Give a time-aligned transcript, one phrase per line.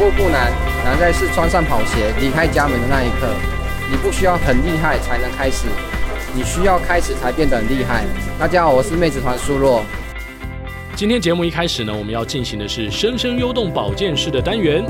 [0.00, 0.50] 步不难，
[0.82, 3.28] 难在是穿上跑鞋离开家门的那一刻。
[3.90, 5.68] 你不需要很厉害才能开始，
[6.34, 8.06] 你需要开始才变得很厉害。
[8.38, 9.84] 大家好，我是妹子团苏洛。
[10.96, 14.82] 今天节目一开始呢，我们要进行的是生生优动保健室的单元。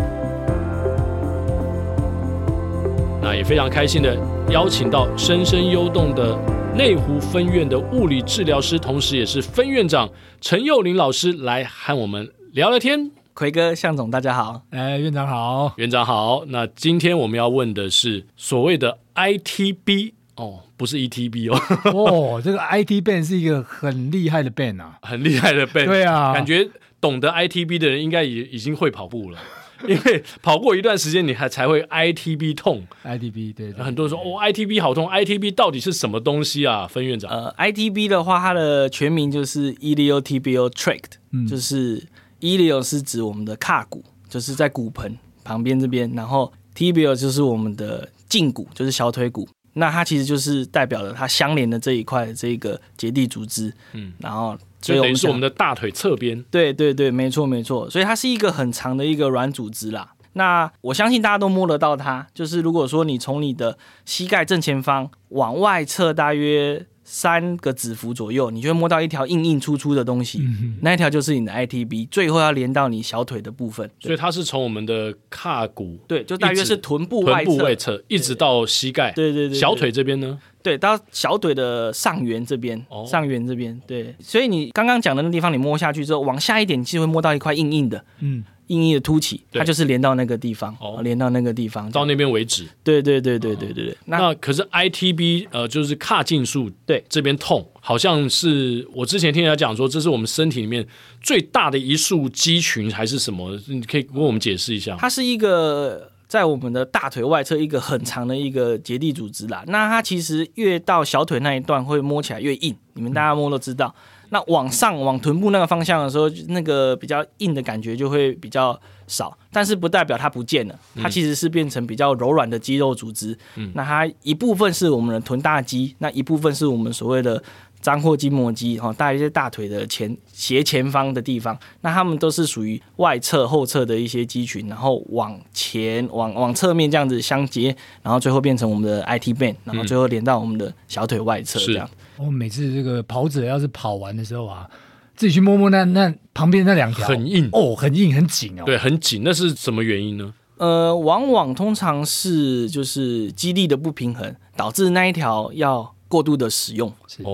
[3.21, 4.17] 那也非常开心的
[4.49, 6.39] 邀请到生生优动的
[6.73, 10.09] 内湖分院的物理治疗师，同时也是分院长
[10.41, 13.11] 陈佑林老师来和我们聊聊天。
[13.41, 14.61] 魁哥、向总，大家好。
[14.69, 16.45] 哎，院长好，院长好。
[16.49, 21.59] 那今天我们要问的是所谓的 ITB 哦，不是 ETB 哦。
[22.37, 25.87] 哦，这个 IT band 是一个很厉害的 band 啊，很厉害的 band。
[25.87, 26.69] 对啊，感觉
[27.01, 29.39] 懂得 ITB 的人应该也已经会跑步了，
[29.89, 32.87] 因为跑过一段时间，你还才会 ITB 痛。
[33.03, 36.87] ITB 对，对，很多人说哦，ITB 好痛，ITB 到底是什么东西啊？
[36.87, 42.07] 分院长，呃，ITB 的话，它的全名就是 Iliotibial Tract，嗯，就是。
[42.41, 49.49] Ilio 是指我们的胯骨，就是在骨盆旁边这边，然后 Tibial 就是我们的胫骨，就是小腿骨。
[49.75, 53.73] 那它其实就是代表了它相连的这一块这个结缔组织。
[53.93, 56.43] 嗯，然后所以等于是我们的大腿侧边。
[56.51, 57.89] 对对对，没错没错。
[57.89, 60.13] 所以它是一个很长的一个软组织啦。
[60.33, 66.87] 那我相信大家都摸得到它，就是如果说你从你的膝盖正前方往外侧大约。
[67.13, 73.91] 三个指幅左右，你就会摸到一条硬硬粗粗的东西，嗯、那一条就是你的 ITB，最后要连到你小腿的部分。
[73.99, 79.11] 所以它是从我们的胯骨，对，就大约是臀部外侧，臀部外侧一直到膝盖。
[79.11, 80.39] 对对对，对，小腿这边呢？
[80.63, 83.81] 对，到小腿的上缘这边，哦、上缘这边。
[83.89, 88.05] 对，所以你刚刚讲的那地方，你摸下去之后，往下一点，你其实会摸到一块硬硬的。
[88.21, 88.45] 嗯。
[88.71, 92.65] 硬硬的凸起，它就是连到那个地方，哦，连到那个地方，到那边为止。
[92.85, 93.97] 对对对对对对对。
[94.05, 100.87] 那可是 ITB 呃，就是髂胫束对这边痛，好像是我之前听人家讲说，这是我们身体里面
[101.21, 103.59] 最大的一束肌群还是什么？
[103.67, 104.97] 你可以跟我们解释一下。
[104.99, 109.65] 它是一个在我们的大腿外侧一个很长的一个结缔组织啦。
[109.67, 113.93] 那它其实越到小腿那一段会摸起来越硬，你们大家摸都知道。
[114.31, 123.37] 那往上往臀部那个方向的时候，那个比较硬的感觉就会比较少，但是不代表它不见了，它其实是变成比较柔软的肌肉组织。
[123.57, 127.43] 嗯，那它一部分是我们的臀大肌，那一部分是我们所谓的
[127.81, 131.59] 张阔筋膜肌，哈，大约在大腿的前斜前方的地方。
[131.81, 141.89] 那它们都是属于外侧后侧的一些肌群，然后往前往往侧面这样子相接，然后最后变成我们的 IT band，然后最后连到我们的小腿外侧这样。
[142.21, 144.69] 我、哦、每次这个跑者要是跑完的时候啊，
[145.17, 147.09] 自己去摸摸那那旁边那两条。
[147.09, 147.49] 很硬。
[147.53, 149.23] 哦，很硬很紧哦，对，很紧。
[149.25, 150.35] 那是什么原因呢？
[150.59, 156.93] 呃，往往通常是就是肌力的不平衡导致那一条要过度的使用，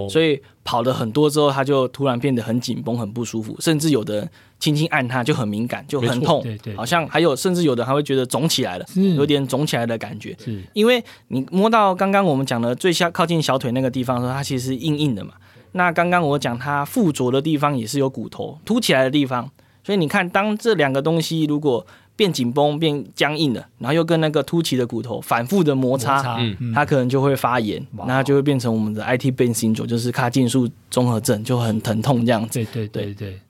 [0.09, 8.87] 所以跑了很多之后，它就突然变得很紧绷、很不舒服，甚至有的人轻轻按它就很敏感，就很痛，对对，好像还有甚至有的还会觉得肿起来了，
[9.17, 10.63] 有点肿起来的感觉，是。
[10.73, 15.33] 因为你摸到刚刚我们讲的最下靠近小腿那个地方的时候，它其实是硬硬的嘛。
[15.73, 19.51] 那刚刚我讲它附着的地方也是有骨头凸起来的地方，
[19.85, 21.87] 所以你看，当这两个东西如果
[22.17, 26.37] 变紧绷、变僵硬了，然后又跟那个凸起的骨头反复的摩擦，摩擦。
[26.61, 32.65] 嗯、它可能就会发炎，那它就会变成我们的 IT band syndrome，就是髂胫束综合症，就很疼痛这样子。
[32.65, 33.41] 对对对对，对。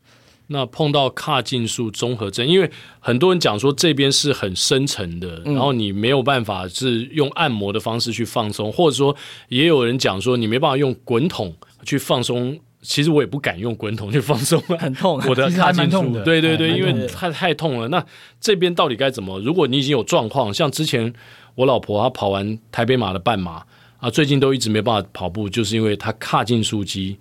[0.48, 2.70] 那碰到髂胫束综合症，因为
[3.00, 9.14] 很多人讲说这边是很深层的，嗯、然后你没有办法是用按摩的方式去放松，或者说
[9.48, 11.54] 也有人讲说你没办法用滚筒
[11.84, 12.58] 去放松。
[12.82, 17.88] 其实我也不敢用滚筒去放松，很痛， 我的髂胫束，对对对，因为太太痛了。
[17.88, 18.04] 那
[18.40, 19.40] 这边到底该怎么？
[19.40, 21.12] 如果你已经有状况，像之前
[21.56, 23.64] 我老婆她跑完台北马的半马
[23.98, 27.16] 啊，最近都一直没办法跑步，就是因为她髂胫束肌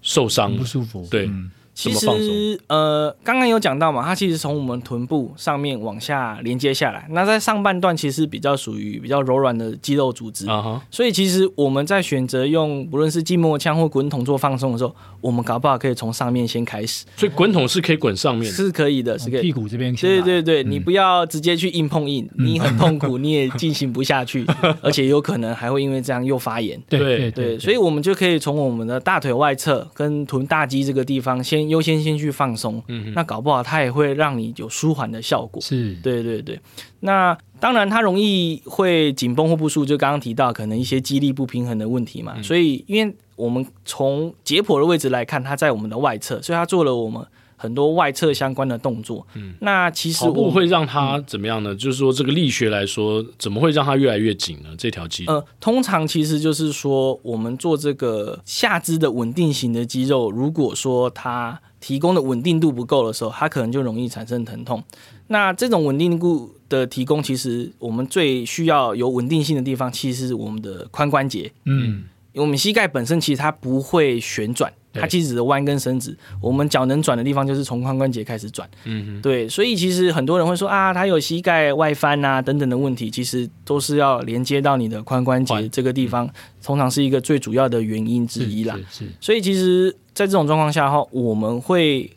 [0.00, 1.26] 受伤，不舒服，对。
[1.26, 10.80] 嗯其实，呃，刚刚有讲到嘛，它其实从我们臀部上面往下连接下来，那在上半段其实比较属于比较柔软的肌肉组织，uh huh.
[10.90, 17.06] 所以其实我们在选择用不论是筋膜枪或滚筒做放松的时候，我们搞不好可以从上面先开始。
[17.16, 19.42] 所以滚筒是可以滚上面，是可以的，是可以。
[19.42, 24.44] 屁股这边，对对对，嗯、你不要直接去硬碰硬，你很痛苦，你也进行不下去，
[24.82, 26.80] 而且有可能还会因为这样又发炎。
[26.88, 32.50] 对对对，对，所以我们就可以从我们的大腿外侧跟臀大肌这个地方先优先先去放。
[32.50, 35.62] 放松，嗯，那搞不好它也会让你有舒缓的效果。
[35.62, 36.58] 是，对对对。
[36.98, 42.32] 那当然，它容易会紧绷或不舒服，就刚刚提到可能一些肌力不平衡的问题嘛。
[42.36, 47.24] 嗯、所以，因为我们从解剖的位置来看，它在我们的外侧，所以它做了我们
[47.60, 49.26] 很多外侧相关的动作。
[49.34, 51.74] 嗯，那其实跑步会让它怎么样呢？
[51.74, 54.70] 嗯、就是说，这个力学来说，怎么会让它越来越紧呢？
[54.78, 55.26] 这条肌？
[55.26, 64.82] 呃，通常其实就是说，我们做这个下肢的稳定型的肌肉，如果说它提供的稳定度不够的时候，它可能就容易产生疼痛。
[65.26, 71.52] 那这种稳定度的提供，其实我们最需要有稳定性的地方，其实是我们的髋关节。
[71.66, 74.72] 嗯，因为我们膝盖本身其实它不会旋转。
[74.92, 78.68] 它其实只是弯跟伸直，我们脚能转的地方就是从髋关节开始转。
[78.84, 86.32] 嗯哼，对，所以其实很多人会说啊，他有膝盖外翻啊等等的问题，其实都是要连接到你的髋关节这个地方，嗯、
[86.62, 88.74] 通常是一个最主要的原因之一啦。
[88.88, 89.10] 是，是，是。
[89.20, 92.10] 所以其实，在这种状况下的话，我们会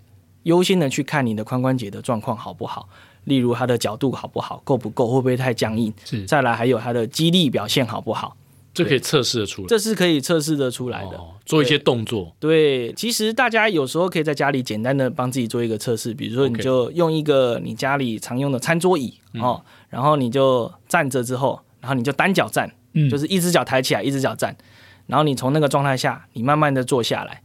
[0.43, 2.89] 优先的去看你的髋关节的状况好不好，
[3.25, 5.93] 例如它的角度好不好，够不够，会不会太僵硬。
[6.03, 6.23] 是。
[6.25, 8.35] 再来还有它的肌力表现好不好。
[8.73, 11.17] 这可以测试的出来，这是可以测试的出来的。
[11.17, 12.35] 哦，做一些动作。
[12.39, 24.57] 对，对，其实大家有时候可以在家里简单的帮自己做一个测试，比如说你就用一个你家里常用的餐桌椅哦，嗯，然后你就站着之后，然后你就单脚站，嗯，就是一只脚抬起来，一只脚站，
[25.05, 27.43] 然后你从那个状态下，你慢慢的坐下来，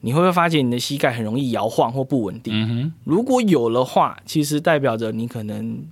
[0.00, 2.54] 你会不会发现你的膝盖很容易摇晃或不稳定？
[2.54, 5.84] 嗯，如果有的话，其实代表着你可能。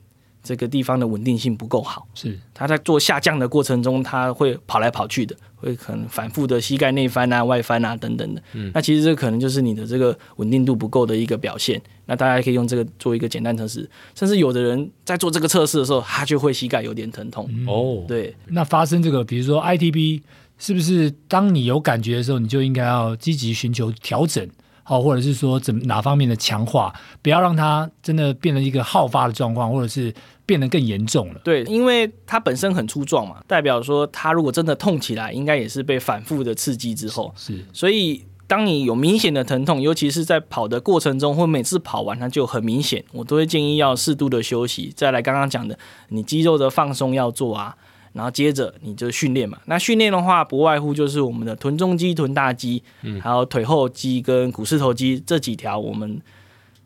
[0.49, 8.43] 这个地方的稳定性不够好，是他在做下降的过程中，他会跑来跑去的，会可能反复的膝盖内翻啊、外翻啊等等的。
[8.55, 11.79] 嗯，那其实这可能就是你的这个稳定度不够的一个表现。
[12.07, 17.45] 那大家可以用这个做一个简单测试，甚至有的人在做这个测试的时候，他就会膝盖有点疼痛。
[17.67, 18.35] 哦、嗯，对。
[18.47, 20.23] 那发生这个，比如说 ITB，
[20.57, 24.49] 是不是当你有感觉的时候，你就应该要积极寻求调整？
[24.83, 26.91] 好，或者是说怎哪方面的强化，
[27.21, 30.11] 不要让它真的变成一个好发的状况，或者是
[30.49, 31.41] 变得更严重了。
[31.45, 37.31] 对，因为它本身很粗壮嘛，代表说它如果真的痛起来，应该也是被反复的刺激之后。
[37.37, 44.91] 是，是，所以当你有明显的疼痛，尤其是在跑的过程中，或每次跑完它就很明显，我都会建议要适度的休息。
[44.97, 45.79] 再来刚刚讲的，
[46.09, 47.77] 你肌肉的放松要做啊。
[48.15, 56.21] 然后接着你就训练嘛，那训练的话不外乎就是我们的臀中肌、臀大肌，嗯，还有腿后肌跟股四头肌这几条，我们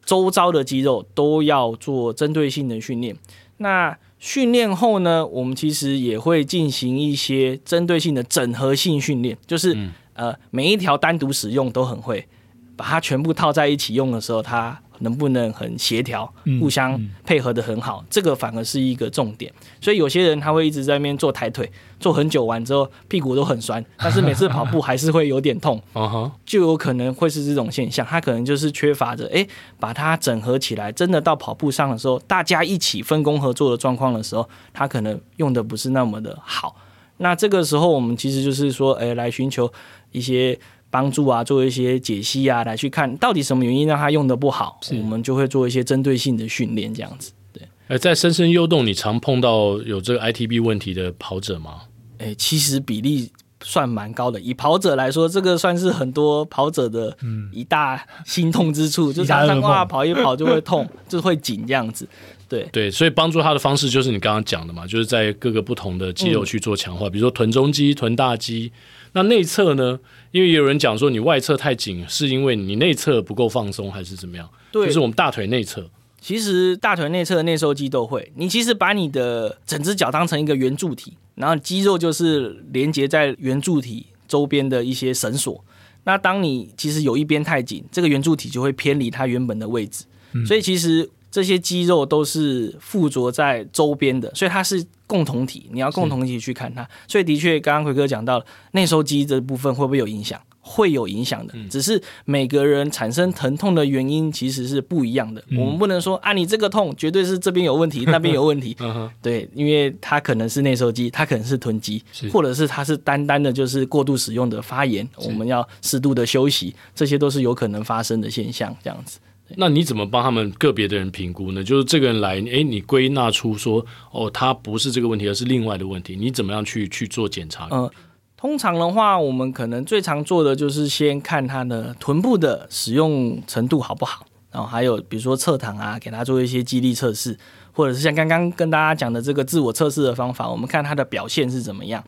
[0.05, 3.17] 周遭的肌肉都要做针对性的训练。
[3.63, 12.29] 那训练后呢，我们其实也会进行一些针对性的整合性训练，就是、嗯、呃每一条单独使用都很会，
[12.77, 14.79] 把它全部套在一起用的时候，它。
[15.03, 19.53] 能不能很协调，互相配合的很好，这个反而是一个重点。
[19.81, 21.71] 所以有些人他会一直在那边做抬腿，
[22.01, 25.81] 做很久完之后屁股都很酸，但是每次跑步还是会有点痛，
[26.47, 28.07] 就有可能会是这种现象。
[28.07, 29.47] 他可能就是缺乏着，哎，
[29.79, 36.77] 把它整合起来，真的到跑步上的时候，大家一起分工合作的状况的时候，他可能用的不是那么的好。
[37.19, 39.73] 那这个时候我们其实就是说，哎，来寻求
[40.13, 40.59] 一些。
[40.93, 47.33] 帮助啊，做一些解析啊，来去看到底什么原因让他用的不好，我们就会做一些针对性的训练，这样子。
[47.51, 51.85] 对，呃，在深深优动，你常碰到有这个 ITB 问题的跑者吗？
[52.19, 53.31] 诶，其实比例
[53.63, 54.39] 算蛮高的。
[54.39, 57.17] 以跑者来说，这个算是很多跑者的
[57.55, 62.07] 一大心痛之处，嗯、 就常常哇跑一跑就会痛， 就会紧这样子。
[62.47, 68.71] 对对，所以帮助他的方式就是你刚刚讲的嘛，就是在各个不同的肌肉去做强化，嗯、比如说臀中肌、臀大肌。
[69.15, 69.99] 那内侧呢？
[70.33, 74.49] 因为也有人讲说你外侧太紧，是因为你内侧不够放松，还是怎么样？
[74.73, 75.89] 对，就是我们大腿内侧。
[76.21, 78.33] 其实大腿内侧的内收肌都会。
[78.35, 85.65] 你其实把你的整只脚当成一个圆柱体，然后肌肉就是连接在圆柱体周边的一些绳索。
[86.05, 90.05] 那当你其实有一边太紧，这个圆柱体就会偏离它原本的位置。
[90.33, 91.09] 嗯、所以其实。
[91.33, 95.69] 这些肌肉都是附着在周边的，所以它是共同体。
[95.73, 100.41] 你要共同体去看它，所以的确，刚刚奎哥讲到了内收肌这部分会不会有影响？
[100.65, 105.43] 会有影响的，只是每个人产生疼痛的原因其实是不一样的。
[105.49, 108.77] 嗯、我们不能说啊，你这个痛绝对是这边有问题，那边有问题。
[109.21, 112.01] 对，因为它可能是内收肌，它可能是臀肌，
[112.33, 118.73] 或者是它是单单的就是过度使用的发炎，我们要适度的休息，这些都是有可能发生的现象。
[118.85, 119.19] 这样子。
[119.57, 121.63] 那你怎么帮他们个别的人评估呢？
[121.63, 127.69] 就是这个人来，诶，你归纳出说，哦，他不是这个问题，而是另外的问题，你怎么样去去做检查？
[127.71, 127.93] 嗯、呃，
[128.37, 137.39] 通常的话，我们可能最常做的就是先看他的臀部的使用程度好不好，然后还有比如说侧躺啊，给他做一些肌力测试，
[137.73, 142.03] 或者是像刚刚跟大家讲的这个自我测试的方法，我们看他的表现是怎么样。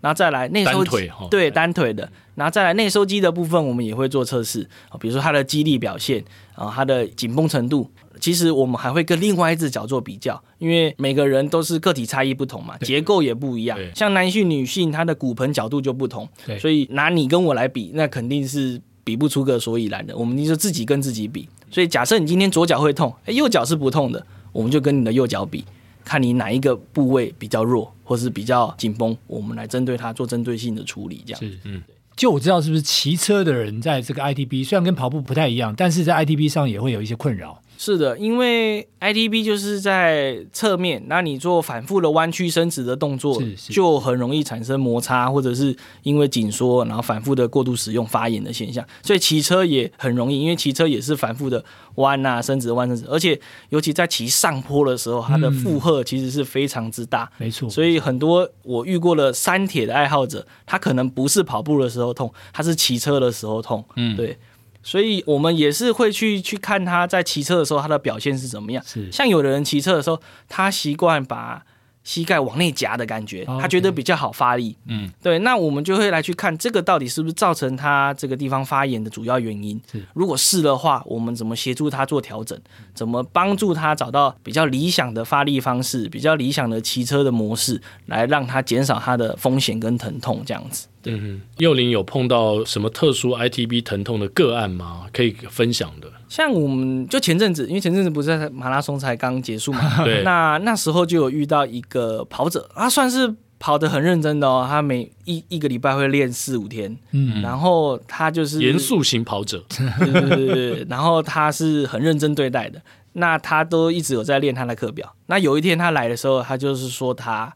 [0.00, 7.90] 然后再来内收肌，对单腿的，然后再来内收肌的部分，我们也会做测试啊，比如说它的肌力表现啊，它的紧绷程度。
[8.20, 13.78] 其实我们还会跟另外一只脚做比较，因为每个人都是个体差异不同嘛，结构也不一样。
[13.94, 16.28] 像男性、女性，它的骨盆角度就不同，
[16.58, 20.14] 所以拿你跟我来比，那肯定是比不出个所以然的。
[20.14, 21.48] 我们就自己跟自己比。
[21.70, 25.64] 所以假设你今天左脚会痛，哎，右脚是不痛的，我们就跟你的右脚比。
[26.10, 31.22] 看你哪一个部位比较弱，或是比较紧绷，我们来针对它做针对性的处理。
[31.24, 31.80] 这样是，嗯，
[32.16, 37.62] 就我知道，是不是骑车的人在这个 ITB 虽然跟跑步不太一样，但是在 ITB 上也会有一些困扰。
[37.82, 48.86] 是的，因为 ITB 就是在侧面，那你做反复的弯曲伸直的动作，就很容易产生摩擦，或者是因为紧缩，然后反复的过度使用发炎的现象。
[49.02, 57.30] 所以骑车也很容易，因为骑车也是反复的弯啊伸直弯伸直，而且尤其在骑上坡的时候，它的负荷其实是非常之大。
[57.38, 63.82] 没错，所以很多我遇过的山铁的爱好者，他可能不是跑步的时候痛，他是骑车的时候痛。
[63.96, 64.36] 嗯，对。
[64.82, 68.82] 所以我们也是会去去看他在骑车的时候，他的表现是怎么样。
[68.86, 71.64] 是，像有的人骑车的时候，他习惯把
[72.02, 74.76] 膝盖往内夹的感觉，他觉得比较好发力。
[74.86, 79.80] 嗯，对，那我们就会来去看这个到底是不是造成他这个地方发炎的主要原因。
[79.90, 82.58] 是，如果是的话，我们怎么协助他做调整？
[82.94, 90.88] 怎么帮助他找到比较理想的发力方式，比较理想的骑车的模式，来让他减少他的风险跟疼痛这样子。
[91.02, 91.18] 对，
[91.58, 95.06] 幼龄有碰到什么特殊 ITB 疼痛的个案吗？
[95.12, 96.10] 可以分享的？
[96.30, 112.80] 像我们就前阵子，因为前阵子不是在马拉松才刚结束嘛， 对，那那时候就有遇到一个跑者，他算是跑得很认真的哦，他每一一个礼拜会练四五天，嗯，然后他就是严肃型跑者，对对对对，然后他是很认真对待的，
[113.14, 115.12] 那他都一直有在练他的课表。
[115.26, 117.52] 那有一天他来的时候，他就是说他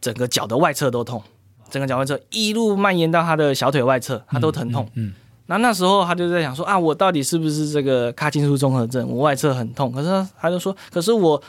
[0.00, 1.22] 整个脚的外侧都痛。
[1.70, 4.88] 整个脚外侧一路蔓延到他的小腿外侧，他都疼痛。
[4.94, 5.14] 嗯，嗯嗯、
[5.50, 9.08] 那那时候他就在想说啊，我到底是不是这个髂胫束综合症？
[9.08, 9.90] 我外侧很痛。
[9.90, 11.42] 可是他，他就说，可是我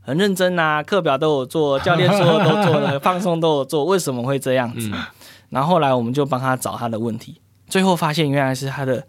[0.00, 4.90] 很认真啊，课表都有做，教练说的都做了， 放松都有做，为什么会这样子？
[4.92, 5.00] 嗯、
[5.50, 9.06] 然后后来我们就帮他找他的问题，最后发现原来是他的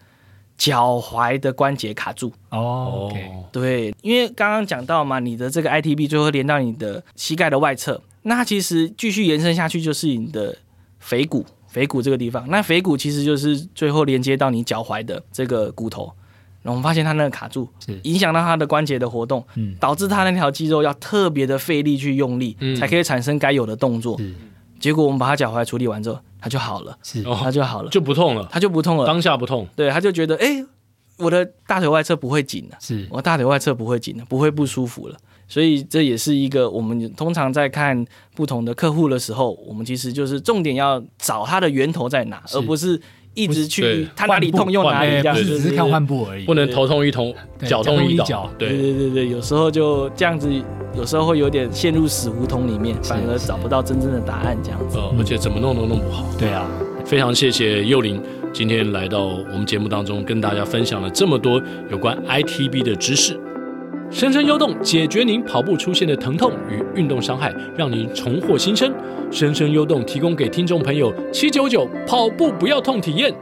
[0.58, 2.32] 脚踝的关节卡住。
[2.52, 8.00] 哦，okay、对，因为刚刚讲到嘛，你的这个 ITB 最后连到你的膝盖的外侧。
[8.22, 10.56] 那其实继续延伸下去，就是你的
[11.00, 12.48] 腓骨，腓骨这个地方。
[12.48, 16.10] 那腓骨其实就是最后连接到你脚踝的这个骨头。
[16.62, 17.68] 然后我们发现它那个卡住，
[18.04, 19.46] 影响到它的关节的活动，
[19.78, 24.18] 导致它那条肌肉要特别的费力去用力，才可以产生该有的动作。
[24.80, 26.98] 结果我们把他脚踝处理完之后，他就好了，
[27.44, 29.68] 他就好了，就不痛了，他就不痛了，当下不痛。
[29.76, 30.66] 对，他就觉得，哎，
[31.18, 33.06] 我的大腿外侧不会紧了，是。
[33.12, 35.18] 我大腿外侧不会紧了，不会不舒服了。
[35.48, 43.00] 所以这也是一个我们通常在看不同的客户的时候，我们其实就是重点要找它的源头在哪，而不是
[43.36, 46.46] 一直去他哪里痛用哪里，这样只是看换步而已。
[46.46, 47.34] 不能头痛医头，
[47.68, 48.50] 脚痛医脚。
[48.58, 50.50] 对对对对，有时候就这样子，
[50.96, 54.98] 有时候会有点陷入死胡同里面，反而找不到真正的答案这样子。
[55.18, 56.26] 而且怎么弄都弄不好。
[56.40, 56.66] 对啊，
[57.06, 58.22] 非常谢谢幼林
[58.54, 61.62] 今天来到我们节目当中，跟大家分享了这么多
[61.92, 63.38] 有关 ITB 的知识。
[64.12, 68.94] 生生优动解决您跑步出现的疼痛与运动伤害，让您重获新生。
[69.32, 73.34] 生生优动提供给听众朋友七九九跑步不要痛体验，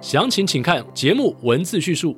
[0.00, 2.16] 详情请看节目文字叙述。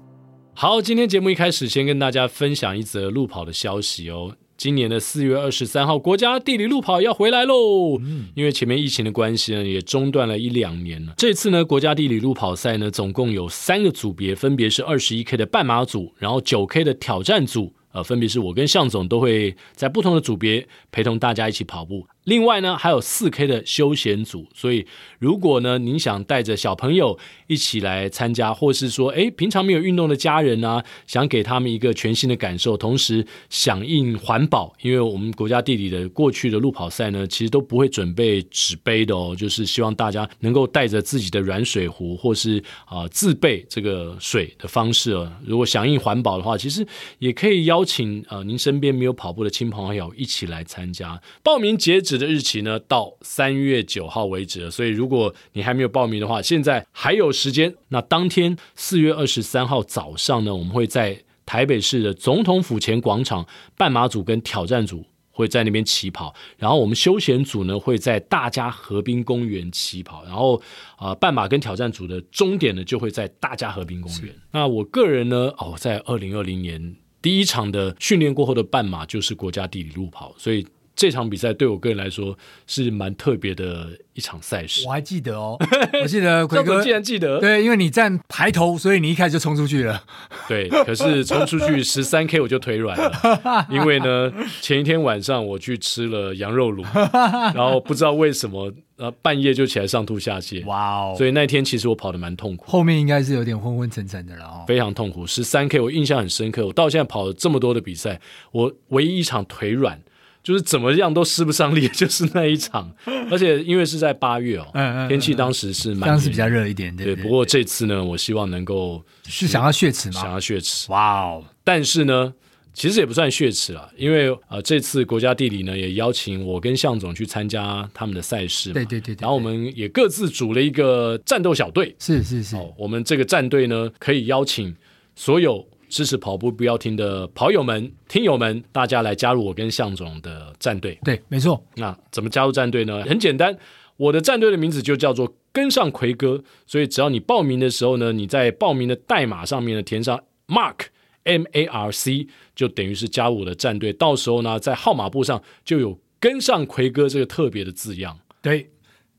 [0.55, 4.37] 好，今天节目一开始先跟大家分享一则路跑的消息哦。
[4.57, 7.97] 今年的四月二十三号，国家地理路跑要回来喽。
[8.01, 11.15] 嗯，因为前面疫情的关系呢，也中断了一两年了。
[11.17, 17.73] 这次呢，国家地理路跑赛呢，总共有三个组别，分别是二十一 K 的半马组，然后九 K 的挑战组。
[17.99, 22.07] 呃，分别是我跟向总都会在不同的组别陪同大家一起跑步。
[22.29, 24.87] 另外呢，还有四 K 的休闲组，所以
[25.19, 45.33] 如果呢，您想带着小朋友一起来参加，或是说，诶，平常没有运动的家人啊，想给他们一个全新的感受，同时响应环保，因为我们国家地理的过去的路跑赛呢，其实都不会准备纸杯的哦，就是希望大家能够带着自己的软水壶，或是啊、自备这个水的方式哦。
[45.47, 46.87] 如果响应环保的话，其实
[47.21, 51.19] 也可以邀请、呃，您身边没有跑步的亲朋好友一起来参加。
[51.43, 57.75] 报名截止的日期呢，到三月九号为止，所以如果你还没有报名的话，现在还有时间。
[57.89, 63.47] 那当天四月二十三号早上呢，我们会在台北市的总统府前广场，
[63.77, 70.57] 半马组跟挑战组会在那边起跑，然后我们休闲组呢会在大家河滨公园起跑，然后
[70.97, 74.35] 啊、呃，半马跟挑战组的终点呢就会在大家河滨公园。
[74.51, 80.67] 那我个人呢，哦，在二零二零年第一场的训练过后的半马就是国家地理路跑，所以。
[80.99, 82.37] 这场比赛对我个人来说
[82.67, 84.85] 是蛮特别的一场赛事。
[84.85, 85.57] 我还记得哦，
[86.03, 90.03] 我记得奎哥竟然记得，对，因为你站排头，所以你一开始就冲出去了。
[90.49, 100.67] 对，可是冲出去 十三 K 我就腿软了， 因为呢前一天晚上我去吃了羊肉炉，然后不知道为什么呃半夜就起来上吐下泻。
[100.67, 101.15] 哇哦！
[101.17, 105.25] 所以那天其实我跑得蛮痛苦，后面应该是有点昏昏沉沉的了哦，非常痛苦。
[105.25, 110.03] 十三 K 我印象很深刻，我到现在跑了这么多的比赛，我唯一一场腿软。
[110.43, 112.91] 就是怎么样都施不上力，就是那一场。
[113.31, 117.17] 而且因为是在八月哦，嗯嗯，天气当时是蛮当时比较热一点，对，对。
[117.17, 120.21] 不过这次呢，我希望能够是想要血池吗？
[120.21, 121.45] 想要血池，哇哦！
[121.63, 122.33] 但是呢。
[122.75, 132.55] 其实也不算血池了，因为呃，这次国家地理呢也邀请我跟向总去参加他们的赛事，对对对，对，然后我们也各自组了一个战斗小队，是是是。
[132.55, 134.73] 哦，我们这个战队呢可以邀请
[135.17, 140.99] 所有支持跑步不要停的跑友们、听友们，大家来加入我跟向总的战队。
[141.05, 141.63] 对，没错。
[141.77, 143.03] 那怎么加入战队呢？
[143.05, 143.57] 很简单，
[143.97, 150.87] 我的战队的名字就叫做跟上奎哥，所以只要你报名的时候呢，你在报名的代码上面呢填上 Mark。
[151.25, 158.19] M A R C 就等于是加入我的战队，到时候呢，在号码簿上就有跟上奎哥这个特别的字样。
[158.41, 158.71] 对，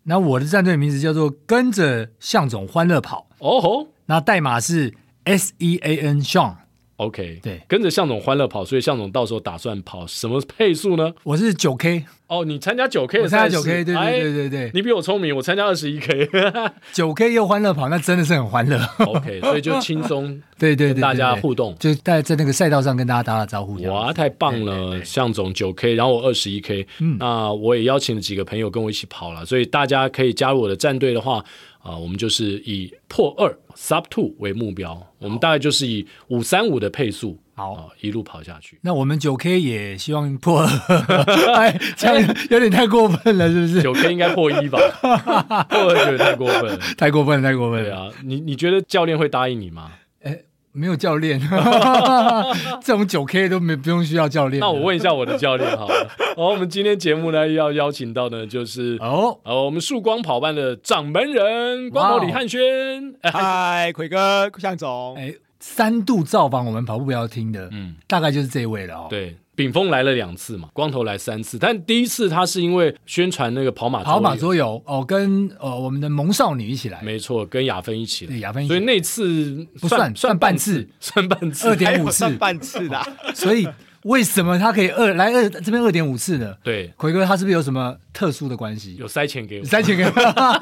[0.04, 3.30] 那我的战队名字叫做跟着向总欢乐跑。
[3.38, 4.92] 哦吼，那代码是
[5.30, 6.56] S E A N Sean。
[6.96, 11.14] OK，对，跟着向总欢乐跑，所以向总到时候打算跑什么配速呢？
[11.24, 12.04] 我是九 K。
[12.28, 13.22] 哦，你参加九 K？
[13.22, 16.30] 我参加九 K，对对对对对，你比我聪明，我参加二十一 K，
[16.92, 18.78] 九 K 又欢乐跑，那真的是很欢乐。
[19.06, 23.82] OK，所以就轻松， 对对对，大家互动，就在在那个赛道上跟大家打打招呼。
[23.84, 25.02] 哇，太棒了！
[25.06, 26.86] 向总九 K，然后我二十一 K，
[27.18, 31.42] 那我也邀请了几个朋友跟我一起跑了，所以大家可以加入我的战队的话，
[31.82, 37.40] 啊，我们就是以破二 Sub Two 为目标，我们大概就是以五三五的配速。
[37.56, 38.78] 好、哦，一路跑下去。
[38.82, 40.68] 那我们九 K 也希望破二，
[41.56, 43.82] 哎，这样有点太过分了，是不是？
[43.82, 44.78] 九 K 应该破一吧？
[45.70, 47.84] 破二有点太过分了，太过分，太过分。
[47.84, 49.92] 对啊，你你觉得教练会答应你吗？
[50.80, 51.40] 哎，没有教练，
[52.82, 54.62] 这种九 K 都没不用需要教练。
[54.62, 56.08] 那我问一下我的教练好了。
[56.38, 63.14] 好，我们今天节目呢要邀请到的就是哦，呃，我们曙光跑班的掌门人光头李汉轩。
[63.24, 65.16] 嗨，奎哥，向总。
[65.18, 65.34] 哎。
[65.62, 69.08] 三度造访我们跑步不要听的，嗯，大概就是这一位了哦。
[69.10, 74.82] 对，炳峰来了两次嘛，光头来三次，但第一次他是因为宣传那个跑马跑马桌游。
[74.86, 82.19] 哦，跟呃我们的萌少女一起来，没错，跟雅芬一起来，对雅芬，所以那次不算算半次，算半次，二点五次。
[82.19, 83.67] 算半次的，所以
[84.04, 86.56] 为什么他可以二来二这边二点五次呢？
[86.64, 87.98] 对，奎哥他是不是有什么？
[88.12, 90.12] 特殊的关系，有塞钱给我，塞钱给我，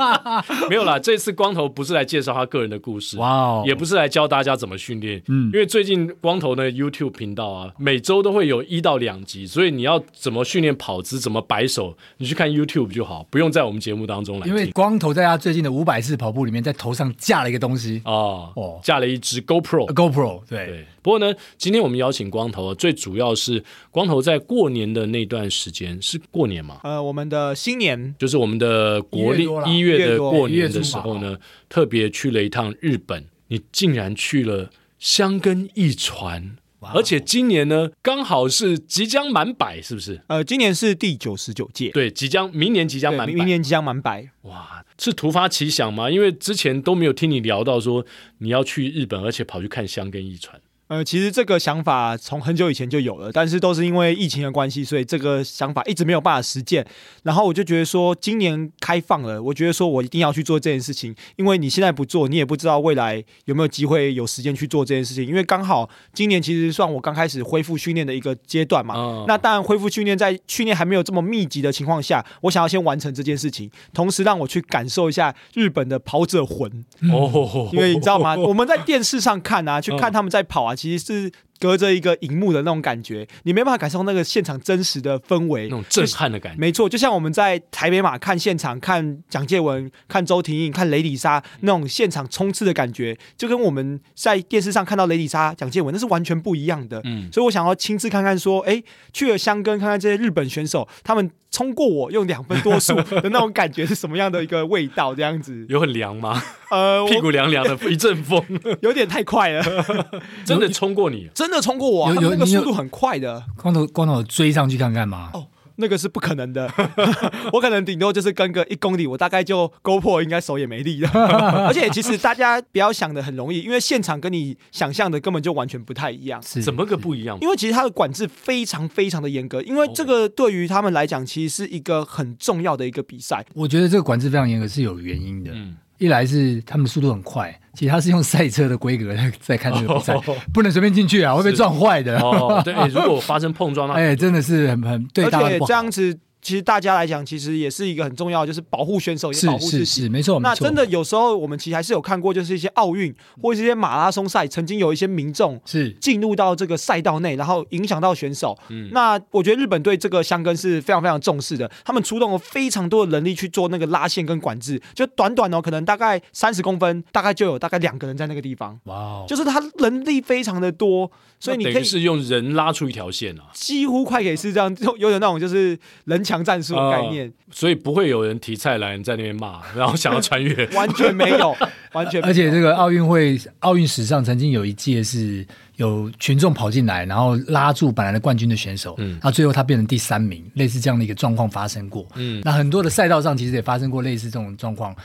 [0.69, 1.00] 没有啦。
[1.00, 14.45] 这次光头不是来介绍他个人的故事，哇哦，也不是来教大家怎么训练，嗯，因为最近光头的 YouTube 频道啊，每周都会有一到两集，所以你要怎么训练跑姿，怎么摆手，你去看 YouTube 就好，不用在我们节目当中来。
[14.45, 20.86] 因为光头在他最近的五百次跑步里面，在头上架了一个东西哦，哦，架了一只 GoPro，GoPro，对对。
[21.02, 26.81] 不过呢，今天我们邀请光头，最主要是光头在过年的那段时间，是过年吗？
[26.83, 27.37] 呃，我们的。
[27.37, 31.37] 呃，新年就是我们的国历一月的过年的时候呢，
[31.69, 33.25] 特别去了一趟日本。
[33.49, 40.19] 你竟然去了箱根驿传，而且今年呢，刚好是即将满百，是不是？
[40.27, 44.27] 呃，今年是第九十九届，对，即将明年即将满百，明年即将满百。
[44.41, 46.09] 哇，是突发奇想吗？
[46.09, 48.05] 因为之前都没有听你聊到说
[48.39, 50.59] 你要去日本，而且跑去看箱根驿传。
[50.88, 56.86] 呃，其实这个想法从很久以前就有了，但是都是因为疫情的关系，所以这个想法一直没有办法实践。
[57.23, 65.26] 然后我就觉得说，今年开放了，我觉得说我一定要去做这件事情，因为你现在不做，你也不知道未来有没有机会有时间去做这件事情。
[65.26, 68.95] 因为刚好今年其实算我刚开始恢复训练的一个阶段嘛。
[68.95, 76.86] 哦、那当然，恢复训练在训练还没有这么密集的情况下，我想要先完成这件事情，同时让我去感受一下日本的跑者魂。
[77.12, 78.38] 哦，因为你知道吗？
[78.38, 81.31] 我们在电视上看啊，去看他们在跑啊，其实是。
[81.59, 86.59] 隔着一个荧幕的那种感觉，你没办法感受那个现场真实的氛围，那种震撼的感觉。
[86.59, 97.01] 没错，就像我们在台北马看现场，看蒋介文、看周婷颖、看雷里莎那种现场冲刺的感觉，就跟我们在电视上看到雷里莎、蒋介文那是完全不一样的。
[97.03, 98.81] 嗯，所以我想要亲自看看，说，哎，
[99.13, 105.15] 去了箱根看看这些日本选手，他们冲过我用两分多速的那种感觉是什么样的一个味道？
[105.15, 106.41] 这样子有很凉吗？
[106.69, 108.43] 呃，屁股凉凉的，一阵风，
[108.81, 109.63] 有点太快了，
[110.43, 111.29] 真的冲过你。
[111.33, 113.43] 真的冲过我、啊，有有那个速度很快的。
[113.55, 115.29] 光头光头追上去看看嘛？
[115.33, 116.71] 哦，那个是不可能的。
[117.53, 121.10] 我可能顶多就是跟个一公里，我大概就 GoPro 应该手也没力了。
[121.67, 126.41] 而且其实大家不要想的很容易，因为现场跟你想象的根本就完全不太一样。
[126.41, 127.38] 是怎么个不一样？
[127.41, 133.45] 因为其实它的管制非常非常的严格，因为这个对于他们来讲，其实是一个很重要的一个比赛。
[133.53, 135.51] 我觉得这个管制非常严格是有原因的。
[135.53, 135.77] 嗯。
[135.97, 140.15] 一来是他们速度很快，其实他是用赛车的规格在 在看这个比赛，
[140.53, 142.19] 不能随便进去啊，会被撞坏的。
[142.19, 145.25] 哦，对，如果发生碰撞，那 哎，真的是很很对。
[145.25, 149.83] 而且这样子其实大家来讲，其实也是一个很重要的，就是保护选手，也保护自己。
[149.83, 150.39] 是是是，没错。
[150.39, 158.57] 那真的有时候我们其实还是有看过，就是一些奥运或者一些马拉松赛，曾经有一些民众是进入到这个赛道内，然后影响到选手。
[158.69, 168.79] 嗯，那我觉得日本对这个箱根是非常非常重视的，他们出动了非常多的人力去做那个拉线跟管制，就短短哦，可能大概三十公分，大概就有大概两个人在那个地方。
[168.86, 177.26] 哇哦，就是他人力非常的多，所以你可以是用人拉出一条线啊，几乎快可以是这样，有有点那种就是人墙战术的概念。
[177.28, 181.56] 呃，所以不会有人提蔡澜在那边骂， 然后想要穿越， 完全没有，
[181.93, 182.32] 完全没有。
[182.32, 185.45] 而且这个奥运会奥运史上曾经有一届是
[185.76, 194.95] 有群众跑进来，然后拉住本来的冠军的选手，嗯，那最后他变成第三名，类似这样的一个状况发生过，嗯，那很多的赛道上其实也发生过类似这种状况。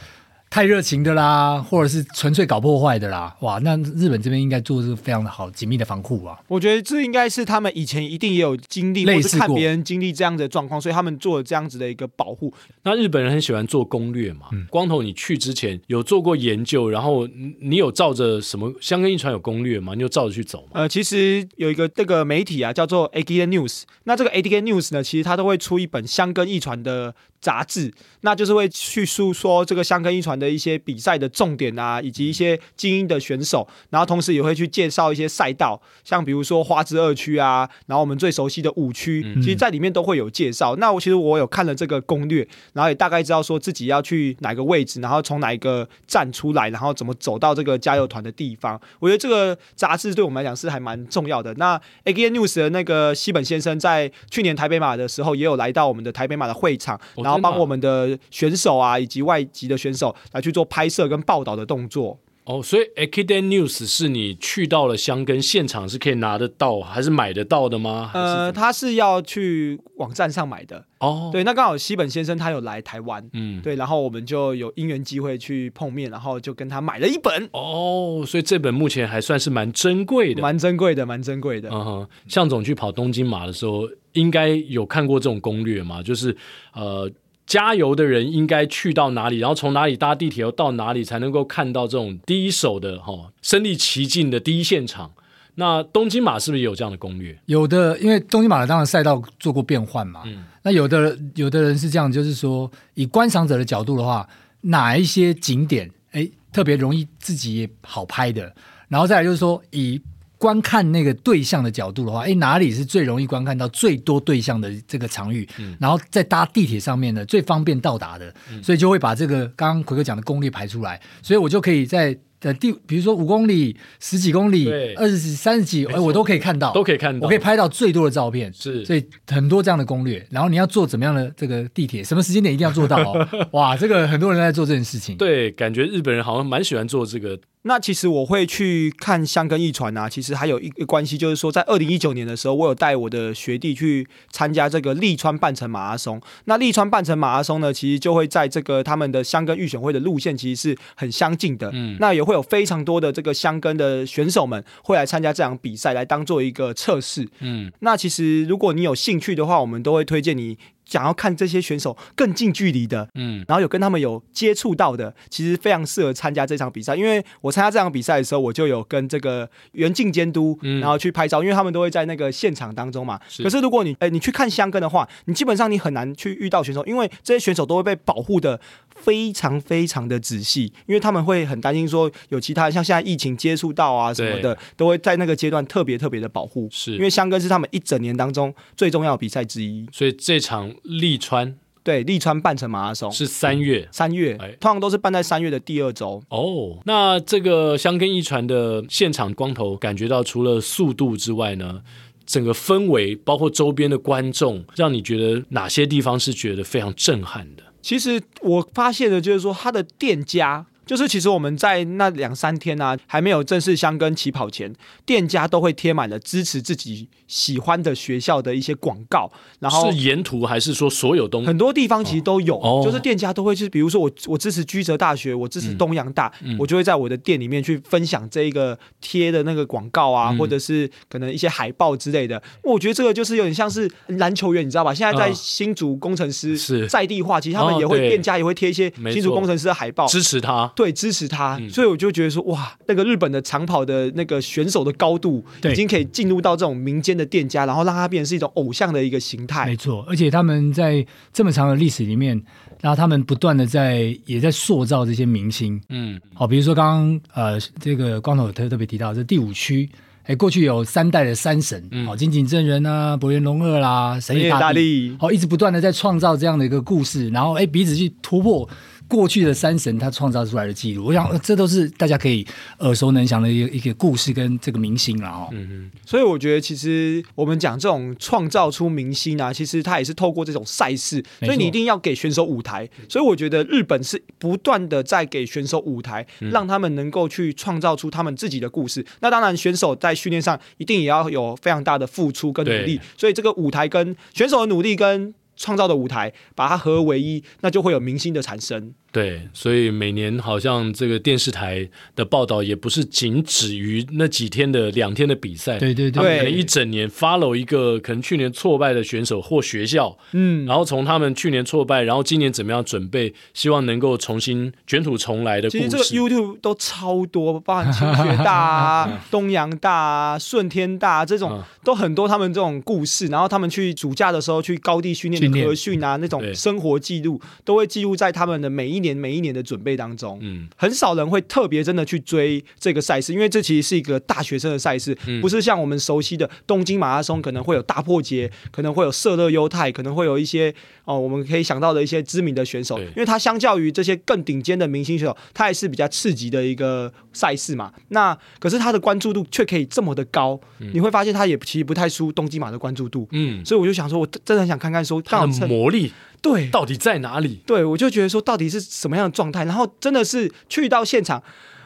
[0.53, 3.59] 太热情的啦，或者是纯粹搞破坏的啦，哇！
[3.61, 6.39] 那日本这边应该做的是非常的好，紧密的防护啊。
[6.47, 12.53] 我觉得这应该是他们以前一定也有经历，或是看别人经历这样子的状况，所以他们做了这样子的一个保护。
[12.83, 14.49] 那日本人很喜欢做攻略嘛？
[14.53, 17.27] 嗯、光头，你去之前有做过研究，然后
[17.59, 19.95] 你有照着什么箱根驿传有攻略吗？
[19.95, 20.73] 你有照着去走吗？
[20.75, 23.85] 呃，其实有一个这个媒体啊，叫做 Ekiden News。
[24.05, 40.77] 那这个 Ekiden News 呢，其实它都会出一本箱根驿传的杂志，那就是会去诉说这个香根一传的一些比赛的重点啊，以及一些精英的选手，然后同时也会去介绍一些赛道，像比如说花之二区啊，然后我们最熟悉的五区，其实在里面都会有介绍。
[40.77, 48.81] 那我其实我有看了这个攻略，然后也大概知道说自己要去哪个位置，然后从哪一个站出来，然后怎么走到这个加油团的地方。
[49.01, 51.53] 我觉得这个杂志对我们来讲是还蛮重要的。
[51.55, 57.32] 那 Ekiden News 的那个西本先生在去年台北马的时候，也有来到我们的台北马的会场，然后。
[57.33, 62.19] 然后帮我们的选手啊，以及外籍的选手来去做拍摄跟报道的动作。
[62.45, 68.11] 哦，所以 a k i d e n News 是你去到了香根现场是可以拿得到，还是买得到的吗？
[68.15, 70.85] 呃，他是要去网站上买的。
[70.99, 77.49] 哦，对，那刚好西本先生他有来台湾，嗯，对，然后我们就有因缘机会去碰面，然后就跟他买了一本。
[77.53, 81.69] 哦，所以这本目前还算是蛮珍贵的，蛮珍贵的，蛮珍贵的。
[81.71, 86.03] 嗯哼，向总去跑东京马的时候，应该有看过这种攻略吗？
[86.03, 86.37] 就是
[86.75, 87.09] 呃。
[87.53, 95.11] 加油的人应该去到哪里，然后从哪里搭地铁又到哪里，才能够看到这种第一手的哈、哦、身临其境的第一现场？
[95.57, 97.39] 那东京马是不是也有这样的攻略？
[97.45, 100.23] 有的，因为东京马的当然赛道做过变换嘛。
[100.25, 104.27] 嗯，那有的有的人是这样，就是说以观赏者的角度的话，
[104.63, 108.51] 哪一些景点哎特别容易自己好拍的，
[108.89, 110.01] 然后再来就是说以。
[110.43, 115.49] 观看那个对象的角度的话，哎，哪里是最容易观看到最多对象的这个场域？
[115.61, 122.19] 嗯，然后再搭地铁上面的，最方便到达的，嗯，所以就会把这个刚刚奎哥讲的攻略排出来，所以我就可以在。
[122.43, 128.53] 的第，比如说五公里、十几公里、二十几、三十几，哎，我都可以看到，都可以看到，我可以拍到最多的照片。
[128.53, 130.27] 是，所以很多这样的攻略。
[130.31, 133.29] 然后你要坐怎么样的这个地铁，什么时间点一定要做到哦？
[133.53, 135.17] 哇，这个很多人在做这件事情。
[135.17, 137.39] 对，感觉日本人好像蛮喜欢做这个。
[137.65, 146.21] 那其实我会去看香根一传啊，其实还有一个关系，就是说在二零一九年的时候，我有带我的学弟去参加这个利川半程马拉松。
[146.47, 151.71] 那利川半程马拉松呢，其实就会在这个他们的香根预选会的路线其实是很相近的。
[151.73, 153.13] 嗯，那也会有非常多的。
[153.13, 157.29] 这个箱根的选手们会来参加这场比赛，来当做一个测试。
[157.41, 160.57] 嗯，那其实如果你有兴趣的话，我们都会推荐你。
[160.93, 166.95] 想要看这些选手更近距离的，嗯，然后有跟他们有接触到的，其实非常适合参加这场比赛。
[166.95, 173.19] 因为我参加这场比赛的时候，我就有跟这个远近监督，然后去拍照，因为他们都会在那个现场当中嘛。
[173.43, 178.61] 可是如果你，哎，你去看香根的话，你基本上你很难去遇到选手，因为这些选手都会被保护的
[178.95, 186.69] 非常非常的仔细，因为他们会很担心说有其他像现在疫情接触到啊什么的，都会在那个阶段特别特别的保护。
[186.71, 190.71] 是因为香根是他们一整年当中最重要的比赛之一，所以这场。
[190.83, 196.23] 立川对，利川半程马拉松是三月，三月，哎，通常都是办在三月的第二周。
[196.29, 201.83] 哦，那这个香根一传的现场光头感觉到，除了速度之外呢，
[202.25, 207.65] 整个氛围，包括周边的观众，让你觉得哪些地方是觉得非常震撼的？
[207.83, 210.67] 其实我发现的就是说，他的店家。
[210.93, 214.71] 就是其实我们在那两三天呢、啊，还没有正式箱跟起跑前，
[215.07, 219.33] 店家都会贴满了支持自己喜欢的学校的一些广告。
[219.59, 221.47] 然后是沿途还是说所有东西？
[221.47, 232.43] 很多地方其实都有，哦、就是店家都会，就是比如说我我支持居泽大学，我支持东洋大，嗯、我就会在我的店里面去分享这一个贴的那个广告啊，嗯、或者是可能一些海报之类的。
[232.63, 234.93] 我觉得这个就是有点像是篮球员，你知道吧？
[234.93, 240.71] 现在在新竹工程师是在地化，其实他们也会、哦、店家也会贴一些新竹工程师的海报支持他。
[240.75, 249.67] 对，支持他，嗯所以我就觉得说，哇，那个日本的长跑的那个选手的高度，已经可以进入到这种民间的店家，然后让他变成是一种偶像的一个形态。
[249.67, 252.43] 没错，而且他们在这么长的历史里面，
[252.81, 255.81] 然后他们不断的在也在塑造这些明星。
[255.91, 259.89] 嗯，好，比如说刚刚呃，这个光头特特别提到，这第五区，
[260.25, 268.69] 哎，过去有三代的三神，好、嗯，金井正人啊，柏原龙二啦，神野大力，好，一直不断的在创造这样的一个故事，然后哎，彼此去突破。
[269.13, 272.47] 过去的山神他创造出来的记录，我想这都是大家可以
[272.79, 275.49] 耳熟能详的一个一个故事跟这个明星了哦。
[275.53, 282.89] 嗯嗯，所以我觉得其实我们讲这种创造出明星啊，其实他也是透过这种赛事，所以你一定要给选手舞台。
[283.07, 289.05] 所以我觉得日本是不断的在给选手舞台，让他们能够去创造出他们自己的故事。
[289.21, 292.99] 那当然，选手在训练上一定也要有非常大的付出跟努力。
[293.19, 298.95] 所以这个舞台跟选手的努力跟创造的舞台，把它合而为一，那就会有明星的产生。
[299.13, 315.79] 对，所以每年好像这个电视台的报道也不是仅止于那几天的两天的比赛，对对对，可能一整年 follow 一个可能去年挫败的选手或学校，嗯，然后从他们去年挫败，然后今年怎么样准备，希望能够重新卷土重来的故事。
[315.79, 347.93] 其实这个 YouTube 都超多，包含清学大啊、 东洋大啊、顺天大啊这种、嗯、都很多，他们这种故事，然后他们去暑假的时候去高地训练的合训啊，那种生活记录都会记录在他们的每一年每一年的准备当中，嗯，很少人会特别真的去追这个赛事，因为这其实是一个大学生的赛事，不是像我们熟悉的东京马拉松，可能会有大破节，可能会有色乐优太，可能会有一些哦，我们可以想到的一些知名的选手，因为它相较于这些更顶尖的明星选手，它也是比较刺激的一个赛事嘛。
[348.09, 356.13] 那可是它的关注度却可以这么的高，你会发现它也其实不太输东京马的关注度，嗯，所以我就想说，我真的很想看看说它的魔力。
[356.43, 357.63] 对，到底在哪里？
[357.65, 359.65] 对，我就觉得说，到底是什么样的状态？
[359.65, 361.43] 然后真的是去到现场，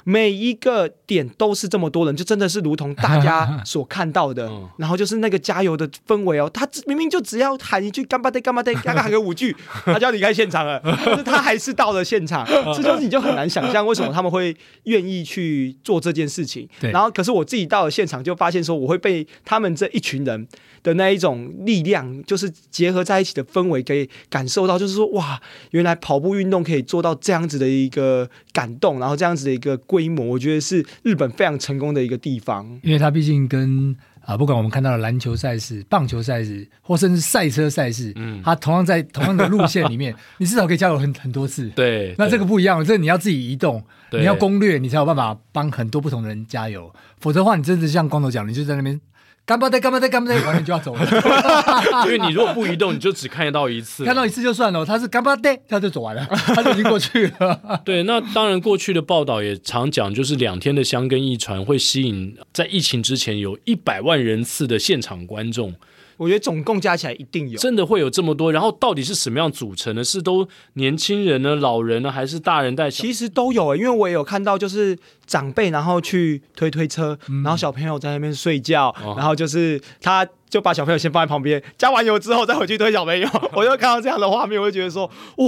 [0.09, 4.49] 每一个点都是这么多人，就真的是如同大家 所看到的。
[4.77, 10.81] 然后就是那个加油的氛围哦，他明明就只要喊一句“干巴爹干巴爹”，刚刚喊个五句， 他就要离开现场了。
[10.85, 16.69] 但是他还是到了现场，这就是你就很难想象为什么他们会愿意去做这件事情。
[16.93, 20.47] 然后，可是我自己到了现场，就发现说，我会被他们这一群人
[20.85, 25.41] 的那一种力量，就是结合在一起的氛围，给感受到，就是说，哇，
[25.73, 32.79] 原来跑步运动可以做到这样子的一个感动，然后这样子的一个规模，我觉得是日本非常成功的一个地方。
[32.83, 41.71] 因为它毕竟跟啊，不管我们看到的篮球赛事、棒球赛事，或甚至赛车赛事，嗯，它同样在同样的路线里面， 你至少可以加油很很多次。
[41.71, 43.83] 对，那这个不一样，这你要自己移动，
[44.13, 46.93] 你要攻略，你才有办法帮很多不同的人加油。
[47.21, 49.01] 否则的话，你真的像光头讲，你就在那边。
[49.47, 51.07] 干巴爹，干巴爹，干巴爹， 完了就要走了。
[52.05, 54.85] 因为你如果不移动，你就只看得到一次，看到一次就算了。
[54.85, 57.81] 他是干巴爹，他就走完了， 他就已经过去了。
[57.85, 65.73] 对，那当然，过去的报道也常讲，就是两天的箱根一传会吸引在疫情之前有一百万人次的现场观众。
[66.17, 68.51] 我觉得总共加起来一定有，真的会有这么多。
[68.51, 70.03] 然后到底是什么样组成的？
[70.03, 72.91] 是都年轻人呢、老人呢，还是大人带？
[72.91, 83.29] 其实都有，因为我也有看到，就是长辈然后去推推车，嗯、然后小朋友在那边睡觉，哦、然后就是他就把小朋友先放在旁边，加完油之后再回去推小朋友。
[83.55, 85.47] 我就看到这样的画面，我就觉得说，哇，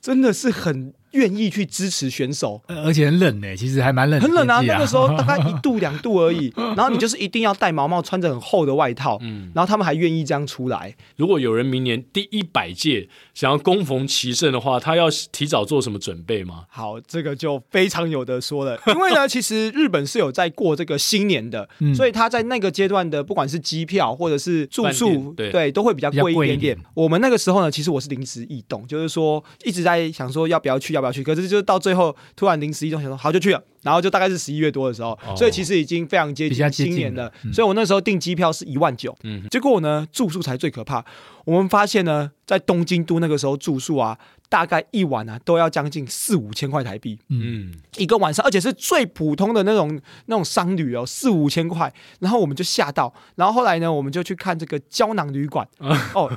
[0.00, 0.94] 真的是很。
[1.12, 4.60] 愿意去支持选手，而且很冷呢、欸，其实还蛮冷、啊，很冷啊。
[4.60, 10.94] 那个时候 大概一度两度而已，然后你就是一定要戴毛毛，穿着很厚的外套，嗯，然后他们还愿意这样出来。
[11.16, 16.64] 如果有人明年第一百届想要攻逢其胜的话，他要提早做什么准备吗？
[16.68, 26.58] 好，这个就非常有的说了， 因为呢，其实日本是有在过这个新年的，嗯、所以他在那个阶段的不管是机票或者是住宿，对，对都会比较贵一点点。
[26.58, 30.97] 点点我们那个时候呢，其实我是临时异动，就是说一直在想说要不要去。
[30.98, 31.22] 要不要去？
[31.22, 37.32] 可是就是到最后突然临时一动，想说好就去了，然后就大概是十一月多的时候，哦、所以其实已经非常接近新年了。
[37.44, 41.04] 嗯、所以我那时候订机票是一万九，嗯，结果呢住宿才最可怕。
[41.44, 44.18] 我们发现呢，在东京都那个时候住宿啊，
[44.50, 51.90] 大概一晚啊都要将近四五千块台币，嗯，一个晚上，而且是最普通的那种那种商旅哦，四五千块。
[52.20, 56.30] 然后我们就吓到，然后后来呢，我们就去看这个胶囊旅馆，哦哦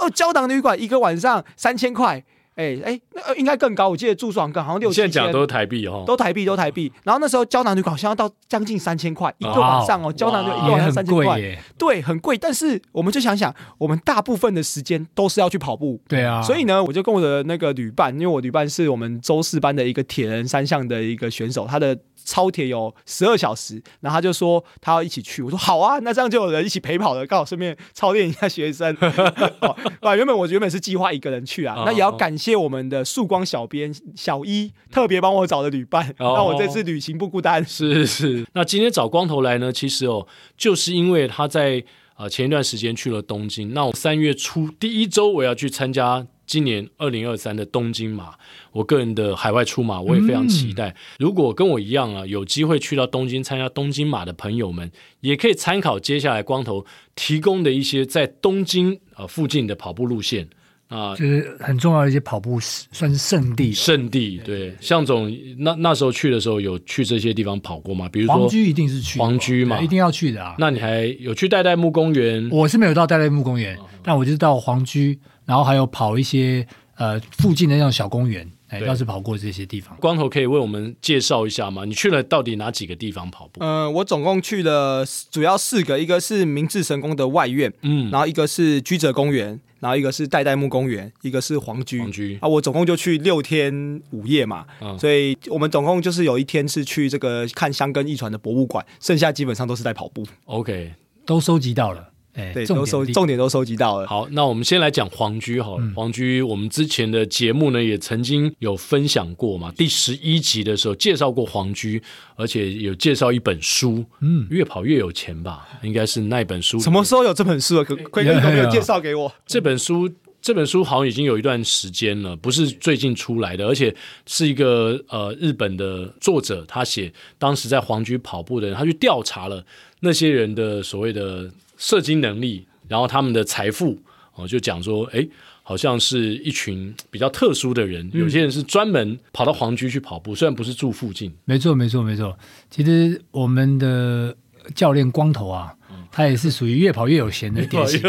[0.00, 2.24] 哦，胶囊旅馆一个晚上三千块。
[2.54, 3.88] 哎哎，那应该更高。
[3.88, 5.04] 我记得住宿好像好像六七千。
[5.04, 6.92] 现在讲都是台币哦，都台币都台币。
[7.02, 11.40] 然后那时候胶囊旅馆好像要到将近三千块一个晚上哦，胶囊旅馆一个晚上三千块，
[11.76, 12.38] 对，很贵。
[12.38, 16.40] 但是我们就想想，我们大部分的时间都是要去跑步，对啊。
[16.42, 21.98] 所以呢，我就跟我的那个旅伴，因为我旅伴是我们周四班的一个铁人三项的一个选手，他的。
[22.24, 28.96] 超铁有十二小时，然后他就说他要一起去，我说好啊，那这样就有人一起陪跑了，刚好顺便操练一下学生。
[30.00, 37.64] 哦，原本我原本是计划一个人去啊，哦、那也要感谢谢我们的曙光小编小一特别帮我找的旅伴，让、哦、我这次旅行不孤单。
[37.64, 41.82] 是是，那今天找光头来呢，其实哦，就是因为他在
[42.14, 46.26] 啊、呃、前一段时间去了东京，那我三月初第一周我要去参加。
[46.46, 48.34] 今年二零二三的东京马，
[48.72, 50.88] 我个人的海外出马，我也非常期待。
[50.88, 60.48] 嗯、如果跟我一样啊，有机会去到东京参加东京马的朋友们，也可以参考接下来光头提供的一些在东京啊附近的跑步路线
[60.88, 63.72] 啊，就是很重要的一些跑步算是圣地。
[63.72, 68.08] 圣地对，向总那那时候去的时候有去这些地方跑过吗？
[68.12, 70.54] 比如说黄居一定是去黄居嘛，一定要去的啊。
[70.58, 72.48] 那你还有去代代木公园？
[72.50, 75.18] 我是没有到代代木公园，哦、但我就是到黄居。
[75.44, 81.84] 然后还有跑一些呃附近的那种小公园，哎，要是跑过这些地方，光头可以为我们介绍一下吗？
[81.84, 83.62] 你去了到底哪几个地方跑步？
[83.62, 92.00] 呃，我总共去了主要四个，一个是明治神宫的外院，嗯，然后一个是居泽公园，然后一个是代代木公园，一个是皇居。
[92.00, 100.24] 皇居啊，我总共就去六天五夜嘛，嗯，所以我们总共就是有一天是去这个看箱根驿传的博物馆，剩下基本上都是在跑步。
[100.46, 100.94] OK，
[101.26, 102.13] 都收集到了。
[102.34, 104.06] 欸、对，都收重点都收集到了。
[104.08, 105.84] 好，那我们先来讲黄居好了。
[105.84, 109.70] 嗯、皇居，我们之前的节目呢也曾经有分享过嘛。
[109.76, 112.02] 第十一集的时候介绍过黄居，
[112.34, 116.80] 而且有介绍一本书，嗯，越跑越有钱吧，应该是那本书。
[116.80, 117.84] 什么时候有这本书啊？
[117.84, 119.32] 可可以有没有介绍给我？
[119.46, 120.10] 这本书，
[120.42, 123.94] 这本书好像已经有一段时间了，不是最近出来的，而且
[124.26, 129.64] 是一个呃日本的作者，他写当时在黄居跑步的人，他去调查了
[130.00, 131.48] 那些人的所谓的。
[131.76, 133.98] 社经能力，然后他们的财富
[134.34, 135.26] 哦，就讲说，哎，
[135.62, 141.32] 好像是一群比较特殊的人，嗯、有些人是专门跑到皇居去跑步，虽然不是住附近。
[141.44, 142.36] 没错，没错，没错。
[142.70, 144.34] 其实我们的
[144.74, 148.00] 教练光头啊，嗯、他也是属于越跑越有钱的典型，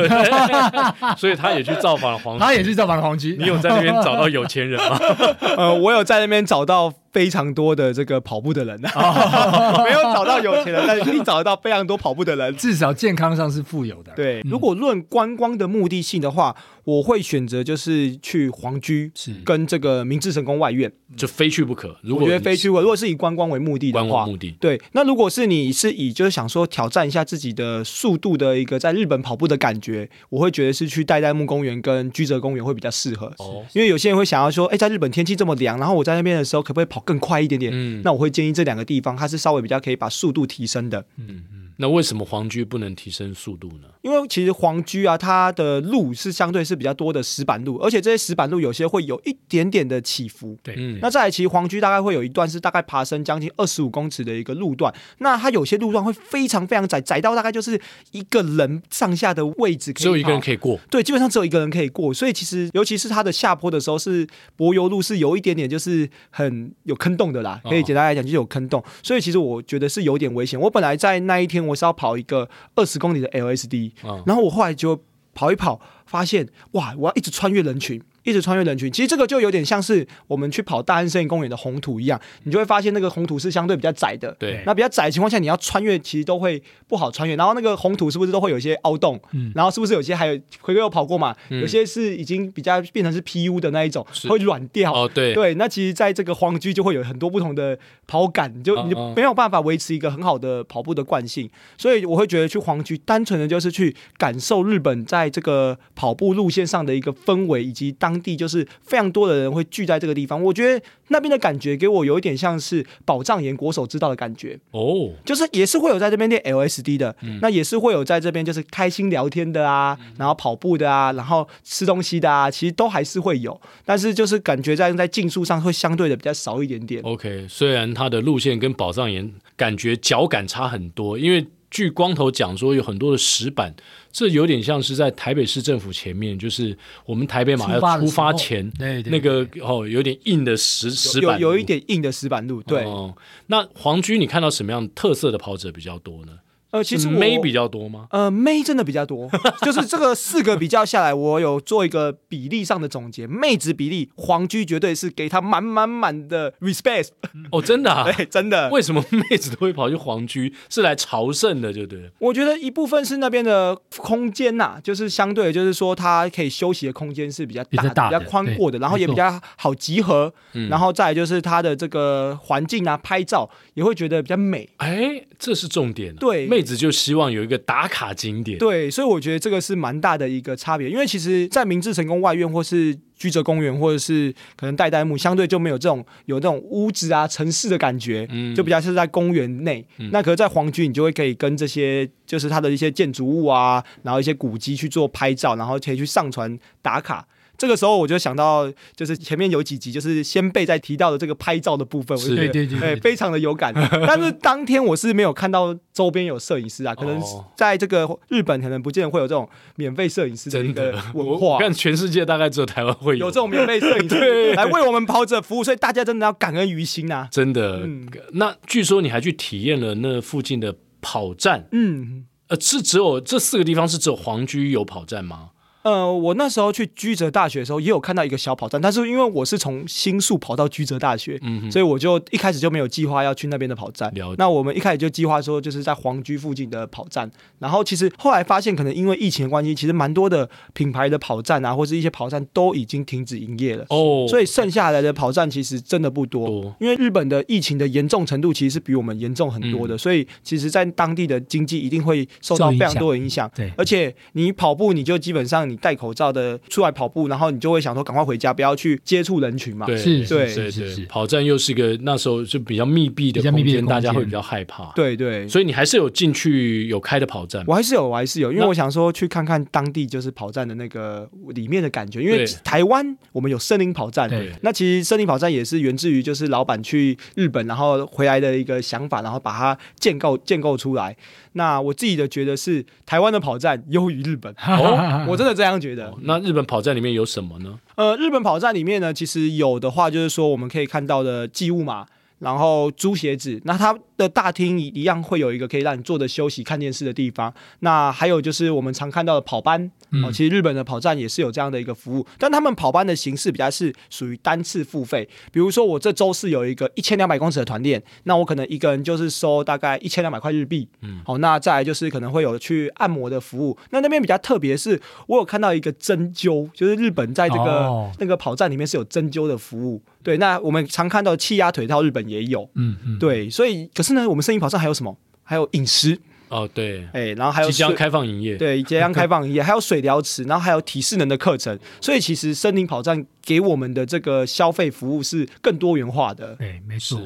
[1.17, 3.35] 所以他也去造访了皇居，他也是造访了皇居。
[3.39, 4.99] 你有在那边找到有钱人吗？
[5.57, 6.93] 呃，我有在那边找到。
[7.15, 14.11] 非常多的这个跑步的人，哦、 没有找到有钱人，但是一定找得到非常多跑步的人，至少健康上是富有的。
[14.17, 21.95] 对，嗯、如果论观光的目的性的话，我会选择就是去皇居，是跟这个明治神宫外苑，就非去不可。
[22.01, 24.81] 如果我觉得非去不可，如果是以观光为目的的话，观光目的对。
[24.91, 33.27] 那如果是你是以就是想说挑战一下自己的速度的一个在日本跑步的感觉，我会觉得是去代代木公园跟居泽公园会比较适合。
[33.37, 41.05] 哦，因为有些人会想要说，哎，在日本天气这么凉，然后我在那边的时候可不可以跑更快一点点，嗯，那我会建议这两个地方，它是稍微比较可以把速度提升的。
[41.17, 41.64] 嗯嗯。
[41.77, 43.87] 那为什么黄居不能提升速度呢？
[44.01, 50.57] 因为其实黄居啊，它的路是相对是比较多的石板路，而且这些石板路有些会有一点点的起伏。
[50.63, 50.99] 对，嗯。
[51.01, 57.79] 那再来，其实黄居大概会有一段是大概爬升将近二十五公尺的一个路段，那它有些路段会非常非常窄，窄到大概就是
[58.11, 60.79] 一个人上下的位置可以，只有一个人可以过。
[60.89, 70.59] 对，基本上只有一个人可以过，所以其实尤其是它的下坡的时候，是柏油路是有一点点就是很有坑洞的啦，可以简单来讲就是有坑洞，哦、所以其实我觉得是有点危险。
[70.59, 72.49] 我本来在那一天我是要跑一个。
[72.75, 73.91] 二十公里的 LSD，
[74.25, 75.01] 然后我后来就
[75.33, 78.01] 跑一跑，发现哇，我要一直穿越人群。
[78.25, 84.35] 一直穿越人群，其实这个就有点像是我们去跑大安森林公园的红土一样，你就会发现那个红土是相对比较窄的。
[84.37, 87.35] 对，那比较窄的情况下，你要穿越其实都会不好穿越。
[87.35, 89.19] 然后那个红土是不是都会有一些凹洞？
[89.31, 91.35] 嗯，然后是不是有些还有奎哥有跑过嘛？
[91.49, 94.91] 嗯、有些是已经比较变成是 PU 的那一种，会软掉。
[94.91, 95.53] 哦，对对。
[95.55, 101.49] 那其实在这个荒居就会有很多不同的跑感，你就你就没有办法维持一个很好的跑步的惯性。
[101.77, 108.67] 所以我会觉得去荒居单纯的就是去感受日本在这个跑步路线上的一个氛围，以及当地就是。
[108.83, 127.01] 非常多的人会聚在这个地方，我觉得那边的感觉给我有一点像是宝藏岩国手之道的感觉哦，就是也是会有在这边练 LSD 的，嗯、那也是会有在这边就是开心聊天的啊，然后跑步的啊，然后吃东西的啊，其实都还是会有，但是就是感觉在在竞速上会相对的比较少一点点。
[127.03, 131.47] OK，虽然它的路线跟宝藏岩感觉脚感差很多，因为。
[131.71, 133.75] 据光头讲说，有很多的石板，
[134.11, 142.61] 这有点像是在台北市政府前面，就是我们台北马要出发前，对那个哦，有点硬的石石板有，有一点硬的石板路。
[142.63, 143.13] 对，哦，
[143.47, 146.33] 那黄居你看到什么样特色的跑者比较多呢？
[146.75, 148.07] 呃，其实妹比较多吗？
[148.09, 149.29] 呃，妹真的比较多，
[149.61, 157.07] 就是这个四个比较下来，我有做一个比例上的总结，妹子比例，黄居绝对是给他满满满的 respect。
[157.49, 158.03] 哦，真的啊？
[158.11, 158.69] 对，真的。
[158.71, 160.53] 为什么妹子都会跑去黄居？
[160.69, 162.09] 是来朝圣的，就对了。
[162.19, 170.33] 我觉得一部分是那边的空间呐、啊，就是相对，就是说它可以休息的空间是比较大的、比较宽阔的，然后也比较好集合。
[170.51, 174.67] 嗯、然后再来就是它的这个环境啊，拍照也会觉得比较美。
[174.75, 176.13] 哎，这是重点。
[176.17, 176.64] 对，妹。
[176.65, 178.57] 子就希望有一个打卡景点。
[178.57, 189.85] 对，所以我觉得这个是蛮大的一个差别，因为其实，在明治成功外苑或是居泽公园，或者是可能代代木，相对就没有这种有那种屋子啊、城市的感觉，就比较是在公园内。
[189.99, 197.25] 嗯、那可是，在皇居，你就会可以跟这些就是它的一些建筑物啊，然后一些古迹去做拍照，然后可以去上传打卡。
[197.57, 203.73] 这个时候我就想到，就是前面有几集就是先辈在提到的这个拍照的部分，我觉得对对对，非常的有感。
[204.07, 207.21] 但是当天我是没有看到周边有摄影师啊，可能
[207.55, 211.59] 在这个日本可能不见得会有这种免费摄影师的一个文化。
[211.59, 217.27] 看全世界大概只有台湾会有，有这种免费摄影师 来为我们跑者服务，所以大家真的要感恩于心啊！
[217.31, 217.81] 真的。
[217.83, 225.49] 嗯、那据说你还去体验了那附近的跑站，嗯，呃，是只有这四个地方是只有皇居有跑站吗？
[225.85, 234.11] 呃，我那时候去居泽大学的时候，也有看到一个小跑站，但是因为我是从新宿跑到居泽大学，嗯、所以我就一开始就没有计划要去那边的跑站。
[234.39, 237.29] 那我们一开始就计划说，就是在皇居附近的跑站。
[237.59, 243.85] 然后其实后来发现，可能因为疫情的关系，其实蛮多的品牌的跑站啊，或是一些跑站都已经停止营业了。
[243.89, 244.25] 哦。
[244.27, 246.47] 所以剩下来的跑站其实真的不多。
[246.47, 253.47] 多因为日本的疫情的严重程度其实是比我们严重很多的，嗯、所以其实在当地的经济一定会受到非常多的影响。
[253.55, 253.71] 对。
[253.77, 255.74] 而且你跑步，你就基本上你。
[255.77, 259.85] 戴口罩的出来跑步，然后你就会想说赶快回家，不要去接触人群嘛。
[259.85, 261.05] 对，是，对，是是。
[261.05, 264.91] 跑站又是一个那时候就比较密闭的空间，大家会比较害怕。
[264.95, 267.63] 对对，所以你还是有进去有开的跑站。
[267.67, 272.21] 我还是有，我还是有，因为我想说去看看当地就是跑站的那个里面的感觉。
[272.21, 281.15] 因为台湾我们有森林跑站，对，那其实森林跑站也是源自于就是老板去日本然后回来的一个想法，然后把它建构建构出来。
[281.53, 286.07] 那我自己的觉得是台湾的跑站优于日本， 哦，我真的这样觉得。
[286.07, 287.79] 哦，那日本跑站里面有什么呢？
[287.95, 292.05] 呃，日本跑站里面呢，其实有的话就是说我们可以看到的寄物嘛。
[292.39, 297.53] 然后租鞋子，那它的大厅一一样会有一个可以让你坐着休息、看电视的地方。
[297.79, 305.27] 那还有就是我们常看到的跑班，嗯、哦，其实日本的跑站也是有这样的一个服务，但他们跑班的形式比较是属于单次付费。
[305.51, 310.87] 比如说我这周是有一个一千两百公尺的团练，那我可能一个人就是收大概一千两百块日币。
[311.01, 313.77] 嗯，好，那再来就是可能会有去按摩的服务。
[313.91, 320.01] 那那边比较特别的是，我有看到一个针灸，就是日本在这个、哦、那个跑站里面是有针灸的服务。
[320.25, 325.15] 对，那我们常看到气压腿套，日本也有，嗯嗯，嗯对，所以可是呢，我们森林跑站还有什么？
[325.43, 326.19] 还有饮食
[326.49, 337.21] 哦，对，哎，然后还有即将开放营业，对，即将开放营业，还有水疗池，然后还有体适能的课程，所以其实森林跑站给我们的这个消费服务是更多元化的，对，没错。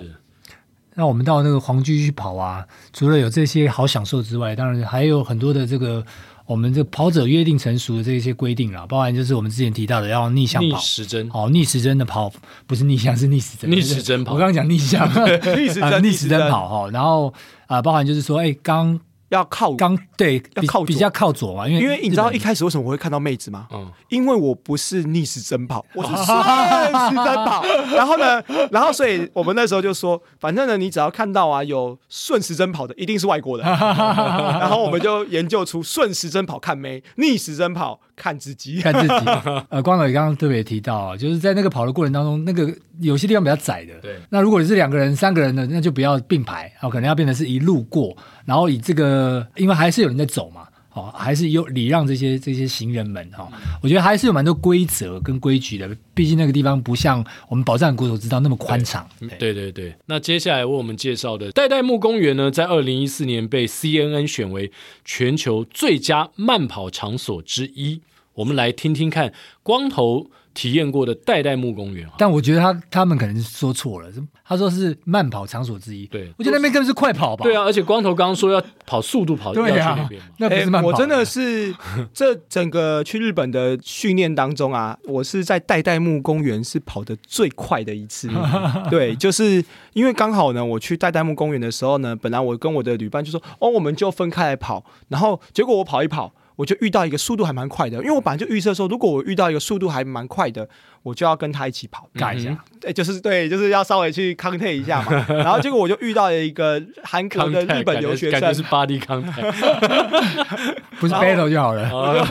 [0.96, 6.06] 那我们到那个皇居去跑啊，除了有这些好享受之外，当然还有很多的这个。
[6.50, 12.34] 我们这跑者约定成熟的这些规定啊，包含就是我们之前提到的要逆向跑，逆时针，哦，逆时针的跑
[12.66, 14.34] 不是逆向，是逆时针，逆时针跑。
[14.34, 15.08] 我刚刚讲逆向，
[15.56, 16.90] 逆时针， 逆时针跑哈。
[16.90, 17.28] 然后
[17.68, 19.00] 啊、呃，包含就是说，哎，刚。
[19.30, 23.68] 要靠刚对，要靠比较靠左嘛，因为因为你知道一开始为什么我会看到妹子吗？
[23.72, 27.64] 嗯，因为我不是逆时针跑，我是 顺时针跑。
[27.96, 33.64] 然后呢，然后所以我们那时候就说，反正呢，你只要看到啊有顺时针跑的，一定是外国的。
[33.64, 39.32] 然后我们就研究出顺时针跑看妹，逆时针跑看自己，看自己。
[39.72, 43.94] 呃，光头也刚刚特别提到啊，就是在那个跑的过程当中，那个有些地方比较窄的。
[44.02, 44.18] 对。
[44.30, 48.16] 那如果你是两个人、三个人的，那就不要并排，哦，可能要变成是一路过。
[48.46, 53.48] 然后以这个，因为还是有人在走嘛，哦，还是有礼让这些这些行人们哈、哦。
[53.82, 59.08] 我觉得还是有蛮多规则跟规矩的，毕竟那个地方不像我们宝藏国所知道那么宽敞。
[59.38, 59.96] 对对对。
[60.08, 64.72] 那接下来为我们介绍的代代木公园呢，在二零一四年被 CNN 选为
[65.06, 68.02] 全球最佳慢跑场所之一。
[68.40, 69.32] 我们来听听看
[69.64, 70.32] 光头。
[70.52, 74.10] 体验过的代代木公园，但我觉得他他们可能是说错了，
[74.44, 76.06] 他说是慢跑场所之一。
[76.08, 77.44] 对，我觉得那边更是快跑吧。
[77.44, 80.90] 对啊，而且光头刚刚说要跑速度跑，对啊，那不是慢跑。
[80.90, 81.74] 我真的是
[82.12, 88.28] 这整个去日本的训练当中啊，我是在代代木公园是跑得最快的一次。
[88.90, 89.64] 对，就是
[89.94, 96.34] 因为刚好呢，我去代代木公园的时候呢，本来我跟我的旅伴就说，哦，我们就分开来跑，然后结果我跑一跑。
[96.60, 100.68] 我就遇到一个速度还蛮快的，因为我本来就预测说，如果我遇到一个速度还蛮快的，
[101.04, 105.26] 我就要跟他一起跑，干一下，对，就是对，就是要稍微去 contact 一下嘛。
[105.30, 112.28] 然后结果我就遇到了一个韩国的日本留学生，感觉是 body contact， 不是 battle 就好了，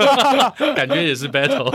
[0.74, 1.72] 感觉也是 battle。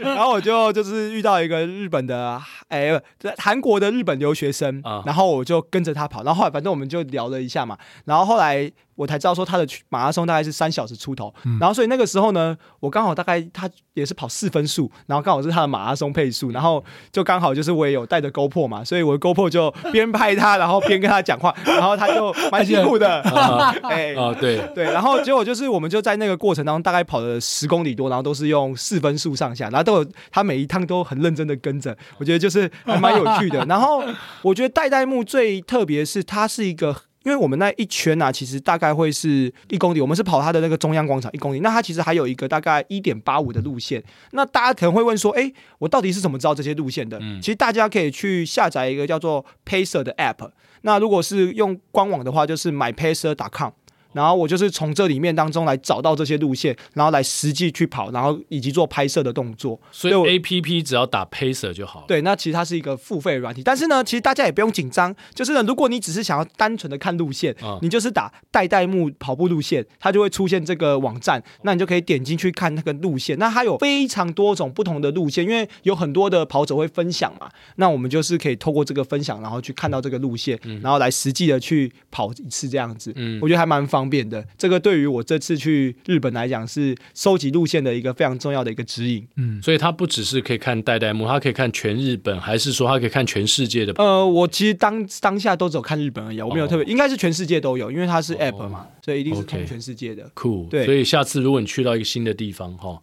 [0.00, 2.90] 然后我就就是遇到一个日本的，哎，
[3.38, 8.70] 韩国的日本留学生，然后我就跟着他跑，然后后来反正我们就聊了一下嘛，然后后来。
[8.96, 23.20] 我才知道说他的马拉松大概是三小时出头，嗯、然后所以那个时候呢，我刚好大概他也是跑四分数，然后刚好是他的马马拉松配速，然后就刚好就是我也有带着 GoPro 嘛，所以我的 GoPro 就边拍他，然后边跟他讲话， 然后他就蛮辛苦的，
[23.82, 33.64] 哎啊对对，然后结果就是我们就在那个过程当中大概跑了十公里多，然后都是用四分速上下，然后都有他每一趟都很认真的跟着，我觉得就是还蛮有趣的。
[33.66, 34.04] 然后
[34.42, 36.94] 我觉得代代木最特别是它是一个。
[37.24, 44.02] 因为我们那一圈呢、啊，其实大概会是一公里，我们是跑它的那个中央广场一公里，那它其实还有一个大概一点八五的路线。
[44.32, 47.18] 那大家可能会问说，哎，我到底是怎么知道这些路线的？
[47.20, 50.50] 嗯、其实大家可以去下载一个叫做 Pacer 的 App。
[50.82, 53.72] 那如果是用官网的话，就是 mypacer.com。
[54.12, 59.80] 然后我就是从这里面当中来找到这些路线，然后来实际去跑，然后以及做拍摄的动作。
[59.90, 62.06] 所以 A P P 只要打 Pacer 就好了。
[62.08, 65.14] 对，那其实它是一个付费软体，但是呢，其实大家也不用紧张。
[65.34, 73.38] 就是呢，如果你只是想要单纯的看路线，嗯、你就是打代代木跑步路线，它就会出现这个网站，那你就可以点进去看那个路线。
[73.38, 77.48] 那它有非常多种不同的路线，因为有很多的跑者会分享嘛。
[77.76, 83.12] 那我们就是可以透过这个分享，然后去看到这个路线，嗯、然后来实际的去跑一次这样子。
[83.16, 84.44] 嗯，我觉得还蛮方便的。
[84.58, 84.80] 这个。
[84.80, 89.28] 对于我这次去日本来讲，是收集路线的一个非常重要的一个指引。
[89.36, 93.92] 嗯，所以它不只是可以看代代木，它可以看全日本，还是说它可以看全世界的？
[93.98, 100.30] 呃，我其实当当下都只有看日本而已，我没有特别，哦、应该是全世界都有，因为它是 App 嘛，哦、所以一定是看全世界的。
[100.32, 100.86] 酷，对。
[100.86, 102.98] 所以下次如果你去到一个新的地方，哈，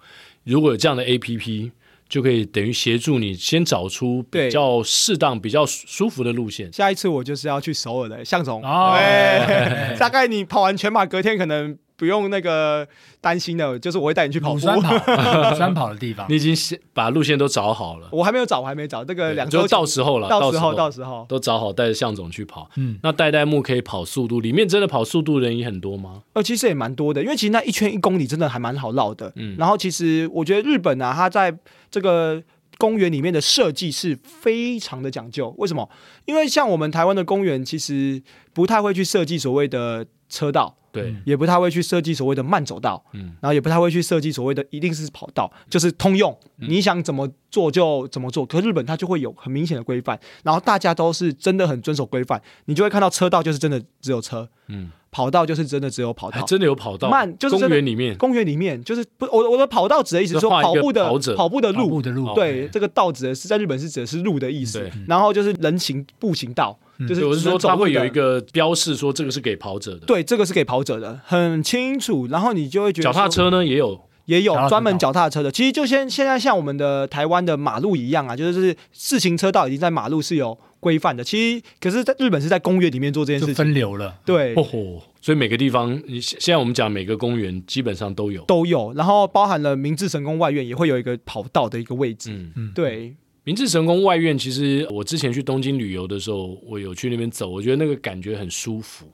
[0.45, 1.69] 如果有这样的 APP。
[2.07, 6.71] 就可以等于协助你先找出比较适当、比较舒服的路线。
[6.71, 11.77] 下一次我就是要去首尔的向总，哦、对， 大概你跑完全马，隔天可能。
[11.97, 12.87] 不用那个
[13.19, 14.95] 担心的，就是我会带你去跑步，山跑，
[15.55, 16.27] 山跑的地方。
[16.29, 18.07] 你已经先把路线都找好了。
[18.11, 19.03] 我还没有找，我还没找。
[19.03, 22.69] 这个两周到时候了，到时候到时候都找好，带着向总去跑。
[22.75, 26.21] 嗯，那代代木可以跑速度，里面真的跑速度的人也很多吗？
[26.33, 29.33] 呃，其实也蛮多的，因为其实那一圈一公里真的还蛮好绕的。
[29.35, 31.57] 嗯，然后其实我觉得日本啊，它在
[31.89, 32.43] 这个
[32.77, 35.51] 公园里面的设计是非常的讲究。
[35.57, 35.89] 为什么？
[36.25, 38.21] 因为像我们台湾的公园，其实
[38.53, 40.75] 不太会去设计所谓的车道。
[41.01, 48.45] 对，也不太会去设计所谓的慢走道，嗯，然后也不太会去设计所谓的一定是跑道，就是通用，嗯、你想怎么做就怎么做。
[48.45, 66.77] 可日本它就会有很明显的规范，然后大家都是真的很遵守规范，你就会看到车道就是真的只有车，嗯，跑道就是真的只有跑道，真的有跑道，慢就是公园里面，公园里面就是不，我我的跑道指的意思是说跑步的跑，跑步的路，步的路，对，这个道指的是在日本是指的是路的意思，然后就是人行步行道。
[67.07, 70.05] 就是我是说，它会有一个标示，说这个是给跑者的。
[70.05, 72.27] 对，这个是给跑者的，很清楚。
[72.27, 75.51] 然后你就会觉得，脚踏车呢也有，也有专门脚踏车的。
[75.51, 81.23] 其实就现现在像我们的台湾的马路一样啊，就是自行车道已经在马路是有规范的。
[81.23, 84.15] 其实，可是在日本是在公园里面做这件事情，分流了。
[84.25, 88.93] 对，哦，所以每个地方，你现在我们讲每个公园基本上都有，都有。
[88.93, 92.31] 然后包含了明治神宫外苑也会有一个跑道的一个位置。
[92.31, 93.15] 嗯嗯，对。
[93.47, 99.05] 明治神宫外苑，其实我之前去东京旅游的时候，我有去那边走，我觉得那个感觉很舒服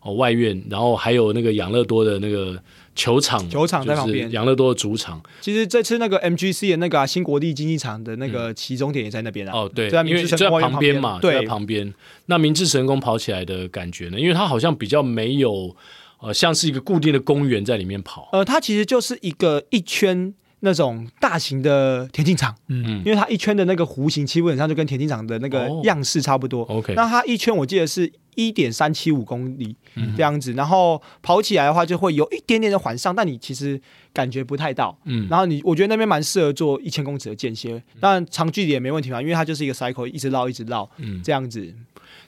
[0.00, 0.14] 哦。
[0.14, 2.58] 外苑，然后还有那个养乐多的那个
[2.94, 5.22] 球场，球场在旁边，养乐多的主场。
[5.42, 9.52] 其实这次那个 MGC 的那个、啊、新国立竞技场的那个起终点也在那边啊。
[9.54, 11.92] 哦，对，在明治神宫旁边嘛，对，在旁边。
[12.24, 14.18] 那明治神宫跑起来的感觉呢？
[14.18, 15.76] 因为它好像比较没有
[16.20, 18.30] 呃，像是一个固定的公园在里面跑。
[18.32, 20.32] 呃，它其实就是一个一圈。
[20.64, 26.62] 那种大型的田径场，嗯，因为它一圈的那个弧形，基本上就跟田径场的那个样式差不多。
[26.62, 29.76] 哦、OK，那它一圈我记得是一点三七五公里
[30.16, 33.78] 这样子，嗯、然后跑起来的话就会有一点点的缓上，但你其实
[34.14, 34.98] 感觉不太到。
[35.04, 41.74] 嗯，然后你我觉得那边蛮适合做一千公尺的间歇，当然长距离也没问题嘛，因为它就是一个 cycle，一直绕一直绕，嗯，这样子。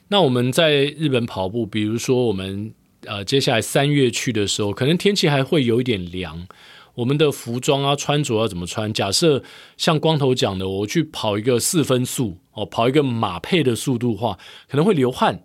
[0.09, 2.71] 那我们在日本跑步，比如说我们
[3.05, 6.47] 呃接下来三月去的时候，可能天气还会有一点凉。
[6.97, 8.91] 我们的服装啊，穿着要怎么穿？
[8.91, 9.43] 假设
[9.77, 15.43] 像光头讲的，我去跑一个四分速哦，跑一个马配的速度的话，可能会流汗。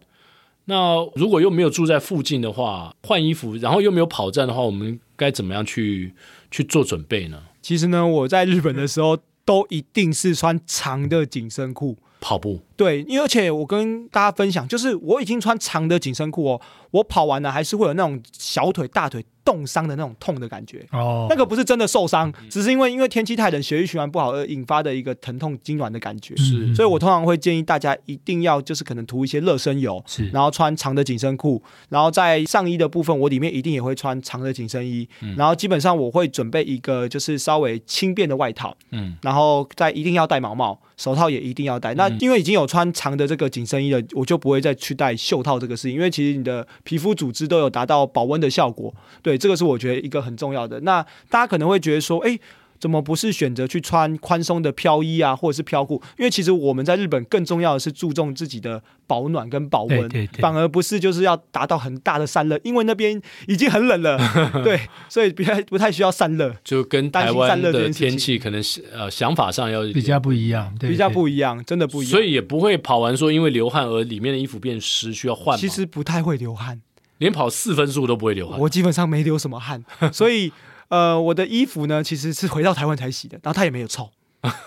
[0.64, 6.14] 那如果又没有住在附近的话，换衣服，然后又没有跑站的话，我们该怎么样去
[6.50, 7.42] 去做准备呢？
[7.61, 12.61] 其实呢，我在日本的时候都一定是穿长的紧身裤跑步。
[12.76, 16.61] 对，因为而且我跟大家分享，就是我已经穿长的紧身裤哦，
[16.93, 19.24] 我跑完了还是会有那种小腿、大腿。
[19.45, 26.32] 冻伤的那种痛的感觉，哦，那个不是真的受伤，只是因为因为天气太冷，血液循环不好而引发的一个疼痛痉挛的感觉。
[26.36, 41.93] 是，所以我通常会建议大家一定要就是可能涂一些热身油，是，然后穿长的紧身裤，然后在上衣的部分，我里面一定也会穿长的紧身衣，嗯，然后基本上我会准备一个就是稍微轻便的外套，嗯，然后再一定要戴毛帽，手套也一定要戴。
[41.95, 49.39] 那因为已经有穿长的这个紧身衣了，我就不会再去戴袖套这个事情，因为其实你的皮肤组织都有达到保温的效果，对。
[49.39, 50.80] 这个是我觉得一个很重要的。
[50.80, 52.39] 那大家可能会觉得说，哎，
[52.83, 56.03] 怎么不是选择去穿宽松的飘衣啊，或者是飘裤？
[56.18, 60.11] 因为其实我们在日本更重要的是注重自己的保暖跟保温，
[60.41, 64.18] 反而不是就是要达到很大的散热，因为那边已经很冷了，
[64.64, 68.61] 对，所以不太不太需要散热，就跟台湾的天气可能
[68.93, 75.57] 呃想法上要比较不一样，比较不一样，真的不一样，所以也不会跑完说因为流汗而里面的衣服变湿需要换。
[75.57, 76.80] 其实不太会流汗，
[77.18, 80.53] 连跑四分速都不会流汗，我基本上没流什么汗，所以。
[80.93, 84.11] 呃，我的衣服呢，其实是回到台湾才洗的，然后它也没有臭。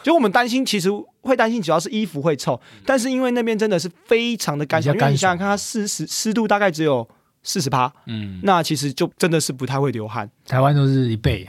[0.01, 0.89] 就我们担心，其实
[1.21, 7.07] 会担心，主要是衣服会臭，但是因为那边真的是非常的干爽，因为你想想看，它湿湿湿度大概只有
[7.43, 10.27] 四十趴，嗯，那其实就真的是不太会流汗。
[10.47, 11.47] 台湾都是一倍，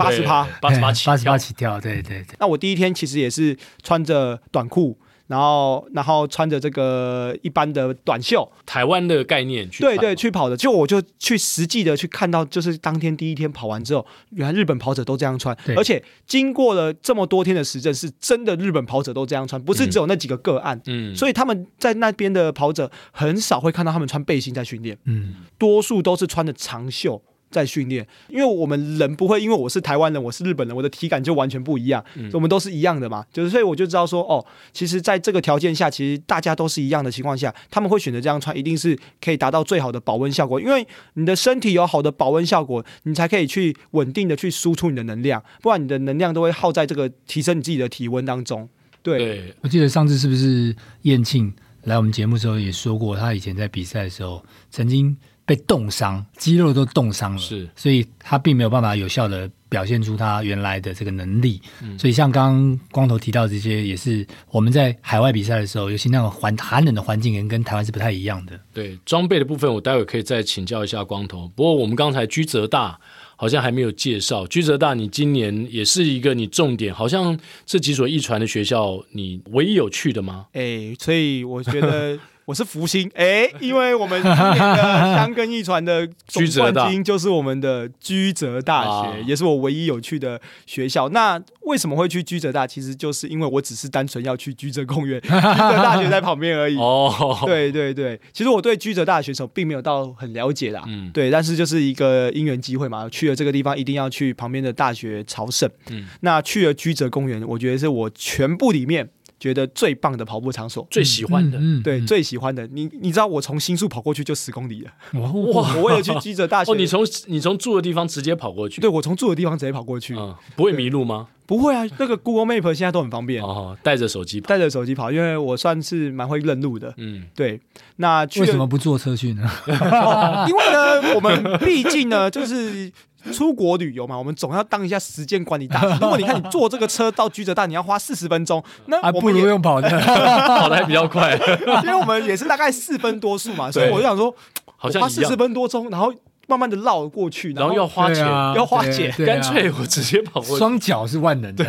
[0.00, 2.34] 八十趴，八十八起，八十八起跳，对对对。
[2.38, 4.98] 那我第一天其实也是穿着短裤。
[5.28, 27.22] 然后，然后穿着这个一般的短袖，台湾的概念去对对去跑的，就我就去实际的去看到，就是当天第一天跑完之后，原来日本跑者都这样穿，而且经过了这么多天的实证，是真的日本跑者都这样穿，不是只有那几个个案，嗯，所以他们在那边的跑者很少会看到他们穿背心在训练，嗯，多数都是穿的长袖。
[27.50, 32.04] 在训练，因为我们人不会，因为我是台湾人，我是日本人，我的体感就完全不一样。
[32.14, 40.60] 嗯，我们都是一样的嘛，就是所以我就知道说，哦，其实在这个条件下，其实大家都是一样的情况下，他们会选择这样穿，一定是可以达到最好的保温效果。
[40.60, 48.68] 因为你的身体有好的保温效果，你才可以去稳定的去输出你的能量，不然你的能量都会耗在这个提升你自己的体温当中。
[49.02, 51.52] 对，对我记得上次是不是燕庆
[51.84, 55.16] 来我们节目的时候也说过，他以前在比赛的时候曾经。
[55.48, 61.58] 被冻伤，肌肉都冻伤了，是，所以他并没有办法有效的表现出他原来的这个能力。
[61.82, 68.60] 嗯，所以像刚刚光头提到这些，也是我们在海外比赛的时候，尤其那种环寒冷的环境，跟跟台湾是不太一样的。
[68.74, 71.50] 对，装备的部分，我待会可以再请教一下光头。
[71.56, 73.00] 不过我们刚才居泽大
[73.34, 80.48] 好像还没有介绍，居泽大你今年也是一个你重点，好像这几所一传的学校，你唯一有去的吗？
[80.52, 82.18] 哎，所以我觉得。
[82.48, 86.42] 我是福星哎，因为我们今年的箱根一传的总
[86.72, 91.10] 冠 军就是我们的居泽大学，也是我唯一有去的学校。
[91.10, 92.66] 那为什么会去居泽大？
[92.66, 96.78] 其实就是因为我只是单纯要去居泽公园， 居泽大学在旁边而已。
[96.78, 97.12] 哦，
[97.44, 100.82] 对对对，其实我对居泽大学选手并没有到很了解啦。
[100.86, 105.68] 嗯，对，但是就是一个因缘机会嘛，去了这个地方一定要去旁边的大学朝圣。
[105.90, 109.10] 嗯，那去了居泽公园，我觉得是我全部里面。
[109.40, 112.66] 觉得最棒的跑步场所，最喜欢的，嗯嗯、对，嗯、最喜欢的。
[112.68, 115.30] 你你知道我从新宿跑过去就十公里了，哇！
[115.32, 118.80] 我为了去记者大学，哦，你从你从住的地方直接跑过去？
[118.80, 121.28] 对，我从住的地方直接跑过去，嗯、不会迷路吗？
[121.46, 127.60] 不会啊，那个 Google Map 现在都很方便，哦，带着手机跑，带着手机跑，因为我算是蛮会认路的，嗯，对。
[127.96, 129.48] 那为什么不坐车去呢？
[129.66, 132.92] 哦、因为呢，我们毕竟呢，就是。
[133.32, 135.88] 出国旅游嘛，我们总要当一下时间管理大师。
[136.00, 139.88] 如果你看你坐这个车到居泽大，你要花四十分钟，那我们还不如用跑的，
[140.46, 141.34] 跑的还比较快。
[141.84, 144.34] 因为我们也是大概四分多数嘛，所以我就想说，
[144.76, 146.12] 好像花四十分多钟，然后
[146.46, 150.56] 慢慢的绕过去，然后要花钱，要花钱，干脆我直接跑过去。
[150.56, 151.64] 双脚是万能的，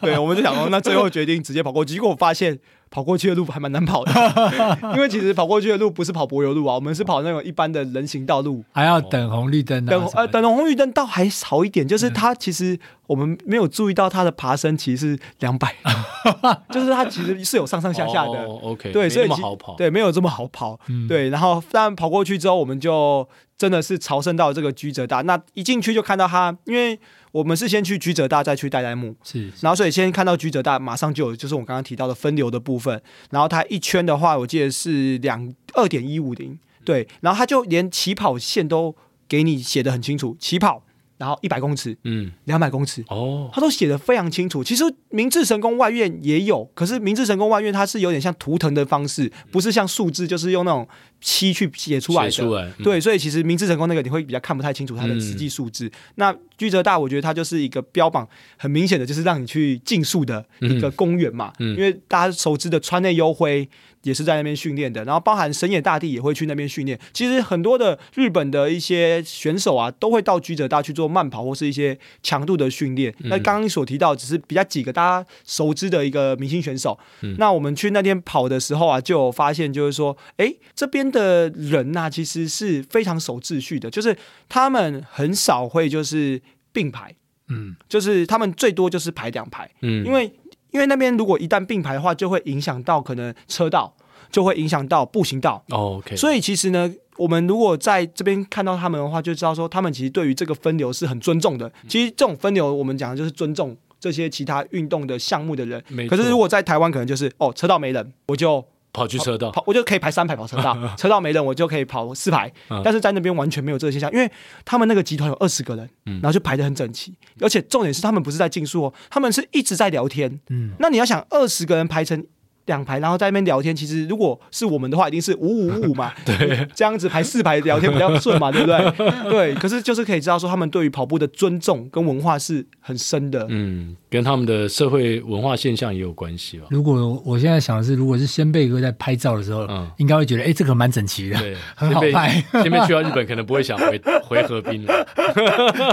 [0.00, 2.58] 对，我们就想说，那最后决定直接跑过去，结果我发现。
[2.90, 4.12] 跑过去的路还蛮难跑的，
[4.94, 9.84] 因为其实跑过去的路不是跑柏油路啊，我们是跑那种一般的人行道路，还要等红绿灯。
[9.84, 15.74] 等呃等红绿灯倒还好一点，就是它其实我们没有注意到它的爬升其实是两百，
[16.70, 18.44] 就是它其实是有上上下下的。
[18.44, 19.28] OK，对，所以
[19.76, 20.78] 对，没有这么好跑。
[21.08, 23.28] 对，然后但跑过去之后，我们就
[23.58, 26.98] 真的是朝圣到这个居泽大，那一进去就看到它，因为。
[27.36, 38.96] 我们是先去居泽大，再去代代木，是，是，然后所以先看到居泽大，马上就有就是我刚刚提到的分流的部分，然后它一圈的话，我记得是两二点一五零，对，然后它就连起跑线都
[39.28, 40.82] 给你写的很清楚，起跑。
[41.18, 44.62] 然后一百公尺，嗯，两百公尺，哦，他都写的非常清楚。
[44.62, 50.86] 其实明治神宫外苑也有，可是明治神宫外苑它是有点像图腾的方式，不是像数字，就是用那种
[51.26, 52.30] 漆去写出来的。
[52.30, 55.86] 出来，嗯、对，所以其实明治成功那个你会比较看不太清楚它的实际数字。
[55.86, 61.52] 嗯、那居泽大，我觉得它就是一个标榜很明显的，就是让你去竞速的一个公园嘛。
[61.58, 63.68] 因为大家熟知的川内优辉。
[64.02, 66.96] 也是在那边训练的，然后包含神野大地也会去那边训练。
[67.12, 73.12] 其实很多的日本的一些选手啊，都会到居泽大去做慢跑或是一些强度的训练。
[73.24, 76.96] 嗯、那刚刚所提到只是比较几个大家熟知的一个明星选手。
[77.22, 84.16] 嗯、那我们去那天跑的时候啊，就有发现就是说，哎，这边的人呐、啊，其实是非常守秩序的，就是
[84.48, 86.40] 他们很少会就是
[86.72, 87.14] 并排，
[87.48, 90.30] 嗯，就是他们最多就是排两排，嗯，因为。
[90.72, 93.90] 因为那边如果一旦并排的话，就会影响到可能车道，
[94.30, 95.64] 就会影响到步行道。
[95.70, 96.14] Oh, OK。
[96.14, 101.72] 所以其实呢，我们如果在这边看到他们的话，就知道说他们其实对于这个分流是很尊重的。
[101.88, 105.82] 其实这种分流，我们讲的就是尊重这些其他运动的项目的人。
[106.10, 108.62] 可是如果在台湾，可能就是哦，车道没人，我就
[108.96, 112.50] 跑去车道跑，跑，我就可以排三排跑车道， 车道没人，我就可以跑四排。
[112.82, 114.30] 但是在那边完全没有这个现象，因为
[114.64, 120.40] 他们那个集团有二十个人，然后就排的很整齐，而且重点是他们不是在竞速哦，他们是一直在聊天。
[120.48, 122.24] 嗯，那你要想二十个人排成。
[122.66, 123.74] 两排，然后在那边聊天。
[123.74, 126.12] 其实如果是我们的话，一定是五五五嘛。
[126.24, 129.10] 对，这样子排四排聊天比较顺嘛，对不对？
[129.30, 129.54] 对。
[129.54, 133.46] 可是就是可以知道说，他们对于跑步的尊重跟文化是很深的。
[133.48, 136.66] 嗯，跟他们的社会文化现象也有关系吧。
[136.70, 142.42] 如果我现在想的是，如果是先辈哥在拍照的时候，嗯，应该会觉得，哎，这个蛮整齐的，对， 很好拍。
[142.62, 145.06] 先辈去到日本，可能不会想回回河滨了，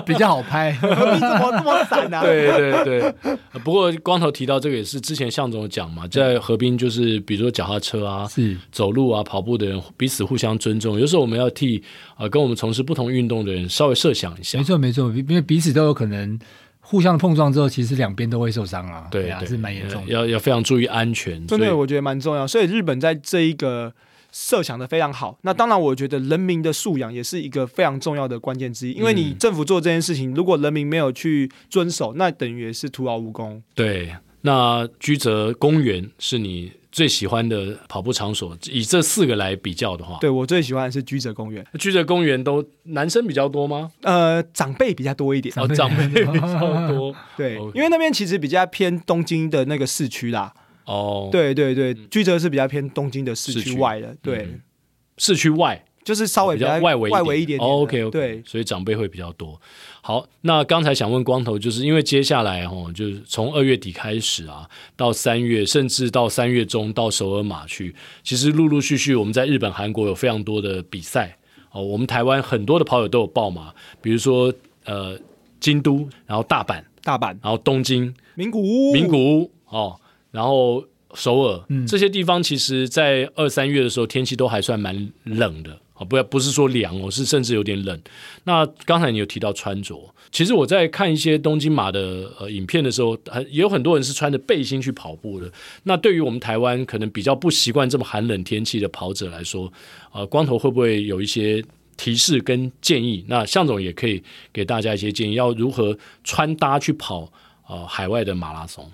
[0.05, 0.73] 比较好拍。
[0.73, 2.21] 河滨怎么这么散啊？
[2.23, 3.13] 对对对。
[3.63, 6.62] 不过光头提到这个也是之前向总讲嘛，在河滨。
[6.77, 10.99] 就是比如说脚踏车啊，是走路啊，跑步的人彼此互相尊重。
[10.99, 11.83] 有时候我们要替
[12.15, 14.57] 啊、呃、跟我们从事不同运动的人稍微设想一下。
[14.57, 16.39] 没错没错，因为彼此都有可能
[16.79, 19.07] 互相碰撞之后，其实两边都会受伤啊。
[19.09, 20.11] 对，对啊，是蛮严重的。
[20.11, 21.45] 要要非常注意安全。
[21.47, 22.47] 真的，我觉得蛮重要。
[22.47, 23.93] 所以日本在这一个
[24.31, 25.37] 设想的非常好。
[25.41, 28.91] 那当然，我觉得人民的素养也是一个非常重要的关键之一。
[28.91, 33.61] 因为你政府做这件事情，如果人民没有去遵守，那等于也是徒劳无功。
[33.73, 34.13] 对。
[34.45, 38.57] 那居泽公园是你最喜欢的跑步场所？
[38.69, 41.65] 以这四个来比较的话，对，我最喜欢的是居泽公园。
[41.79, 43.91] 居泽公园都男生比较多吗？
[44.01, 45.53] 呃，长辈比较多一点。
[45.57, 47.15] 哦，长辈比较多。
[47.37, 50.53] 对.因为那边其实比较偏东京的那个市区啦。
[50.85, 54.11] 哦，对对对，居泽是比较偏东京的市区外的。
[54.13, 54.61] 区对，嗯、
[55.17, 55.85] 市区外。
[56.03, 59.57] 就是稍微比较外围外围一点点，OK OK，对，所以长辈会比较多。
[60.05, 71.37] 好，那刚才想问光头，就是因为接下来哦，就是从二月底开始啊，到三月，甚至到三月中到首尔马去，其实陆陆续续我们在日本、韩国有非常多的比赛
[71.71, 71.81] 哦。
[71.81, 75.17] 我们台湾很多的跑友都有报马，比如说呃
[75.61, 79.97] 京都，然后大阪、大阪，然后东京、名古屋、名古屋哦，
[80.31, 80.83] 然后
[81.13, 85.79] 首尔、嗯、这些地方，其实在二三月的时候天气都还算蛮冷的。
[86.03, 87.99] 不要不是说凉哦，是甚至有点冷。
[88.43, 93.17] 那刚才你有提到穿着，其实我在看一些东京马的呃影片的时候，
[93.49, 95.51] 也有很多人是穿着背心去跑步的。
[95.83, 99.71] 那对于我们台湾可能比较不习惯这么寒冷天气的跑者来说，
[100.11, 101.63] 呃，光头会不会有一些
[101.97, 103.23] 提示跟建议？
[103.27, 107.31] 那向总也可以给大家一些建议，要如何穿搭去跑
[107.67, 108.89] 呃海外的马拉松。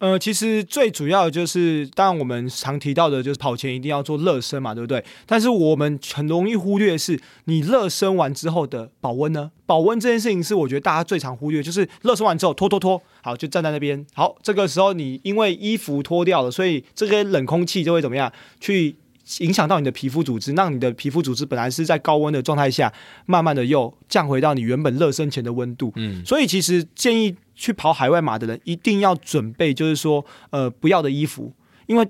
[0.00, 5.04] 呃，其实最主要的就是，当然我们常提到的，就是跑前一定要做热身嘛，对不对？
[5.26, 9.50] 但是我们很容易忽略的是，你热身完之后的保温呢？
[9.66, 14.06] 保温这件事情是我觉得大家最常忽略，就是热身完之后脱脱脱，好，就站在那边。
[14.14, 18.32] 好，这个时候你因为衣服脱掉了，所以这些冷空气就会怎么样？
[18.58, 18.96] 去
[19.40, 22.90] 影响到你的皮肤组织，让你的皮肤组织本来是在高温的状态下，
[23.26, 25.92] 慢慢的又降回到你原本热身前的温度。
[25.96, 27.36] 嗯，所以其实建议。
[27.60, 31.52] 去跑海外马的人一定要准备，就是说，呃，不要的衣服，
[31.86, 32.08] 因为。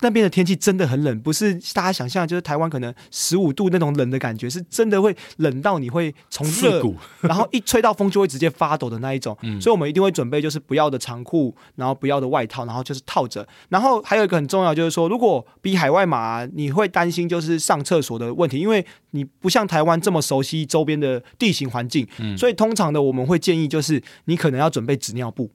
[0.00, 9.36] 那边的天气真的很冷，不是大家想象，就是台湾可能十五度那种冷的感觉，是真的会冷到你会从热，骨 然后一吹到风就会直接发抖的那一种。
[9.42, 13.46] 嗯，所以我们一定会准备，就是不要的长裤，然后不要的外套，然后就是套着。
[13.68, 25.50] 然后还有一个很重要，就是说，如果比海外马，你会担心就是上厕所的问题，因为你不像台湾这么熟悉周边的地形环境，嗯，所以通常的我们会建议就是你可能要准备纸尿布。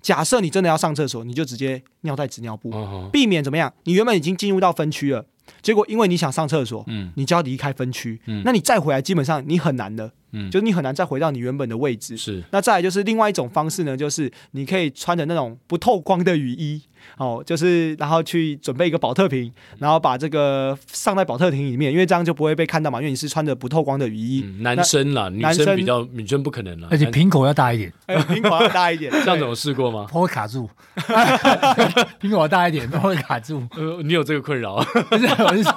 [0.00, 2.70] 假设你真的要上厕所，你就直接尿在纸尿布，
[3.12, 3.72] 避免怎么样？
[3.84, 5.24] 你原本已经进入到分区了，
[5.62, 10.12] 结果因为你想上厕所，嗯，你就要离开分区，嗯，那你再回来，基本上你很难的。
[10.32, 12.16] 嗯，就是你很难再回到你原本的位置。
[12.16, 16.82] 是，那再来就是另外一种方式呢，就是你可以穿着那种不透光的雨衣，
[17.16, 24.44] 哦，就是然后去准备一个保特瓶，然后把这个上在保特瓶里面，因为这样就不会被看到嘛，因为你是穿着不透光的雨衣。
[24.46, 27.92] 嗯、男生啦，女生比较女生不可能了，而且瓶口要大一点，
[28.28, 30.06] 瓶口要大一点， 这样子有试过吗？
[30.10, 30.68] 它会卡住，
[32.20, 33.62] 瓶口要大一点，它会卡住。
[33.76, 34.76] 呃，你有这个困扰？
[35.10, 35.74] 不是，我是说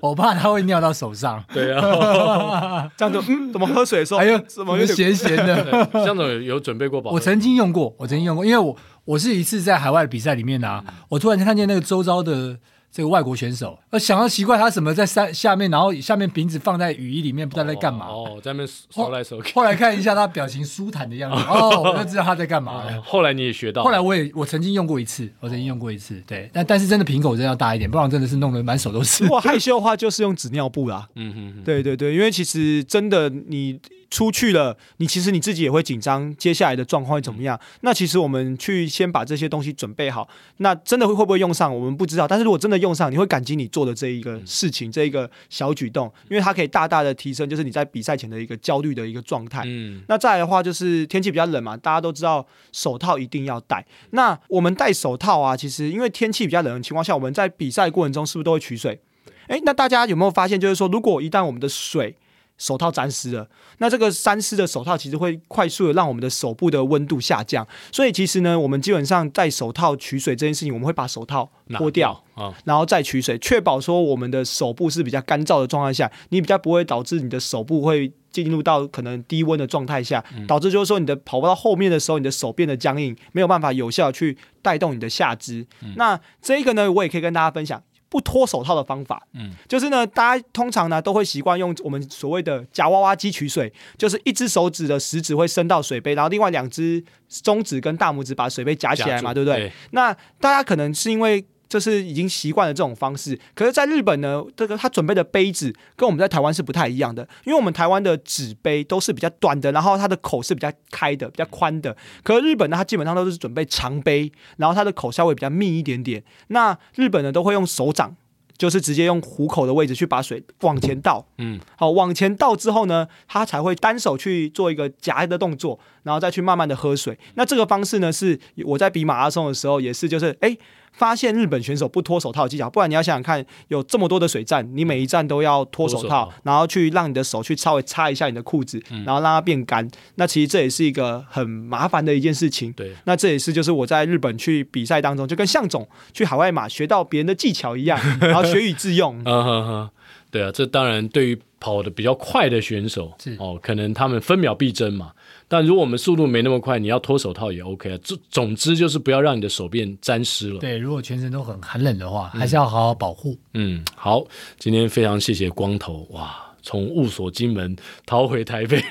[0.00, 1.42] 我，我怕它会尿到手上。
[1.52, 3.50] 对啊， 这样就嗯。
[3.62, 5.88] 我喝水的时候，还有什么咸咸的？
[6.04, 7.12] 江总有准备过保？
[7.12, 12.58] 我曾经用过，我曾经用过，因为我我是一次在海外的比赛里面啊，我突然间看见那个周遭的。
[12.92, 18.06] 这个外国选手，呃，想要奇怪他怎么在山下面，然后下面瓶子放在雨衣里面，不知道在干嘛。
[18.06, 19.54] 哦，哦，在那边收来收去。
[19.54, 23.00] 后来看一下他表情舒坦的样子， 哦，我就知道他在干嘛了。
[23.00, 23.82] 后来你也学到。
[23.82, 29.24] 后来我也我曾经用过一次，我曾经用过一次，对，但但是真的瓶口真的要大一点，不然真的是弄得满手都是。
[29.24, 31.08] 如果害羞的话，就是用纸尿布啦。
[31.14, 33.80] 嗯哼,哼，对对对，因为其实真的你
[34.12, 37.58] 出去了，你其实你自己也会紧张，接下来的状况会怎么样？
[37.80, 42.28] 那其实我们去先把这些东西准备好，那真的会会不会用上，我们不知道。
[42.28, 49.62] 但是如果真的用上，你会感激你做的这一个事情，嗯、这一个小举动，因为它可以大大的提升，就是你在比赛前的一个焦虑的一个状态。
[49.64, 53.82] 嗯，那再来的话，就是天气比较冷嘛，大家都知道手套一定要戴。
[54.10, 59.00] 那我们戴手套啊，其实因为天气比较冷的情况下，我们在比赛过程中是不是都会取水？
[59.48, 62.14] 诶，那大家有没有发现，就是说，如果一旦我们的水
[62.62, 63.48] 手套沾湿了，
[63.78, 67.66] 那这个沾湿的手套其实会快速的让我们的手部的温度下降。
[67.90, 85.66] 所以其实呢，我们基本上戴手套取水这件事情，我们会把手套脱掉啊，然后再取水，确保说我们的手部是比较干燥的状态下，你比较不会导致你的手部会进入到可能低温的状态下，导致就是说你的跑不到后面的时候，你的手变得僵硬，没有办法有效去带动你的下肢。
[85.96, 87.82] 那这一个呢，我也可以跟大家分享。
[88.12, 97.02] 不脱手套的方法，嗯，就是呢，大家通常呢都会习惯用我们所谓的夹娃娃机取水，就是一只手指的食指会伸到水杯，然后另外两只
[97.42, 99.60] 中指跟大拇指把水杯夹起来嘛，住对不对？
[99.60, 101.42] 对，那大家可能是因为。
[101.72, 116.22] 就是已经习惯了这种方式，可是，在日本呢，这个他准备的杯子跟我们在台湾是不太一样的，因为我们台湾的纸杯都是比较短的，然后它的口是比较开的、比较宽的，可是日本呢，它基本上都是准备长杯，然后它的口稍微比较密一点点。
[116.48, 118.14] 那日本呢，都会用手掌。
[118.58, 127.18] 就是直接用虎口的位置去把水往前倒，嗯，好，往前倒之后呢，他才会单手去做一个夹的动作，然后再去慢慢的喝水。
[127.34, 130.56] 那这个方式呢，是我在比马拉松的时候也是，就是哎。
[130.92, 139.88] 发现日本选手不脱手套技巧，不然你要想想看，有这么多的水站，你每一站都要脱手套，然后去让你的手去稍微擦一下你的裤子，嗯、然后让它变干。
[140.16, 142.72] 那其实这也是一个很麻烦的一件事情。
[142.72, 149.18] 对，那这也是就是我在日本去比赛当中，就跟向总去海外马学到别人的技巧一样， 然后学以致用。
[149.24, 149.90] 嗯哼哼，
[150.32, 155.12] 对啊，这当然对于跑的比较快的选手哦，可能他们分秒必争嘛。
[155.46, 157.98] 但如果我们速度没那么快，你要脱手套也 OK 啊。
[158.02, 160.58] 总总之就是不要让你的手变沾湿了。
[160.58, 163.38] 对，如果全身都很寒冷的话，还是要好好保护。
[163.54, 164.24] 嗯，好，
[164.58, 167.76] 今天非常谢谢光头哇，从雾锁金门
[168.06, 168.82] 逃回台北，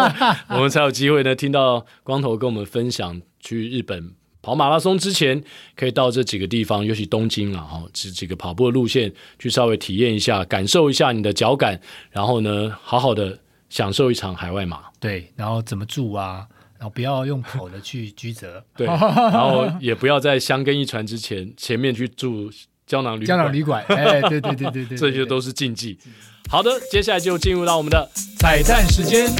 [0.50, 4.12] 我们才有机会呢听到光头跟我们分享去日本
[4.42, 5.42] 跑马拉松之前
[5.76, 11.80] 可以到这几个地方，尤其东京啊，哈，这几个跑步的路线去稍微体验一下，感受一下你的脚感，
[12.10, 13.38] 然后呢，好好的。
[13.70, 16.44] 享受一场海外马，对，然后怎么住啊？
[16.76, 22.50] 然后不要用跑的去居责， 对，然后也不要在箱根一传之前前面去住
[22.84, 25.96] 胶囊旅胶囊旅馆， 哎，对对对对对，这些都是禁忌。
[26.48, 28.10] 好的，接下来就进入到我们的
[28.40, 29.30] 彩蛋时间。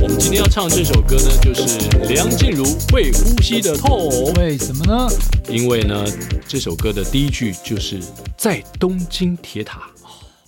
[0.00, 4.08] 我们今天要唱这首歌呢，就是梁静茹《会呼吸的痛》。
[4.40, 5.06] 为什么呢？
[5.46, 6.06] 因为呢，
[6.46, 8.00] 这首歌的第一句就是
[8.38, 9.90] 在东京铁塔，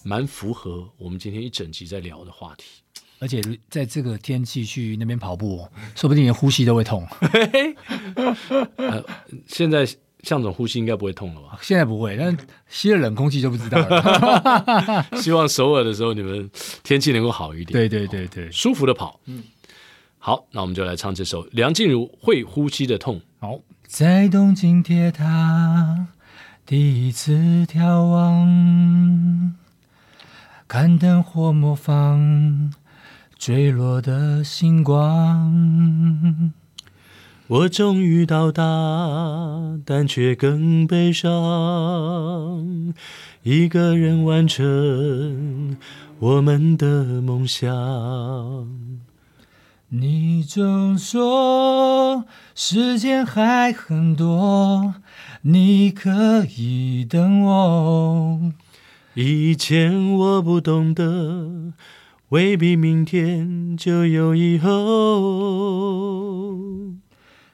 [0.03, 2.65] 蛮符合我们今天一整集在聊的话题。
[3.19, 7.07] 而且在这个天气去那边跑步，说不定连呼吸都会痛。
[8.77, 9.05] 呃，
[9.47, 9.87] 现在。
[10.23, 11.59] 象总呼吸应该不会痛了吧？
[11.63, 12.37] 现在不会，但
[12.69, 15.07] 吸了冷空气就不知道了。
[15.21, 16.51] 希望首尔的时候你们
[16.83, 17.73] 天气能够好一点。
[17.73, 19.21] 对对对对，舒服的跑。
[19.27, 19.43] 嗯，
[20.19, 23.17] 好，那我们就来唱这首梁静茹《会呼吸的痛》。
[23.39, 26.09] 好，在东京铁塔
[26.67, 27.33] 第一次
[27.67, 29.57] 眺望，
[30.69, 32.73] 看灯火模仿
[33.39, 36.53] 坠落的星光。
[37.51, 38.63] 我终于到达，
[39.85, 42.95] 但却更悲伤。
[43.43, 45.77] 一个人完成
[46.21, 47.69] 我们的梦想。
[49.89, 52.25] 你总说
[52.55, 54.95] 时间还很多，
[55.43, 58.53] 你可以等我。
[59.15, 61.73] 以前我不懂得，
[62.29, 64.71] 未必明天就有以后。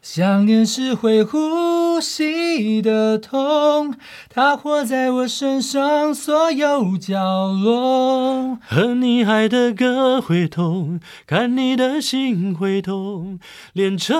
[0.09, 3.93] 想念是会呼吸的痛，
[4.33, 8.57] 它活在我身上所有角落。
[8.69, 13.41] 哼你爱的歌会痛，看你的心会痛，
[13.73, 14.17] 连沉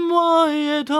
[0.00, 0.94] 默也痛。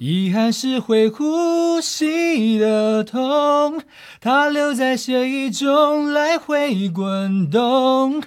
[0.00, 3.80] 遗憾是会呼吸的痛，
[4.20, 8.20] 它留在血液中来回滚动。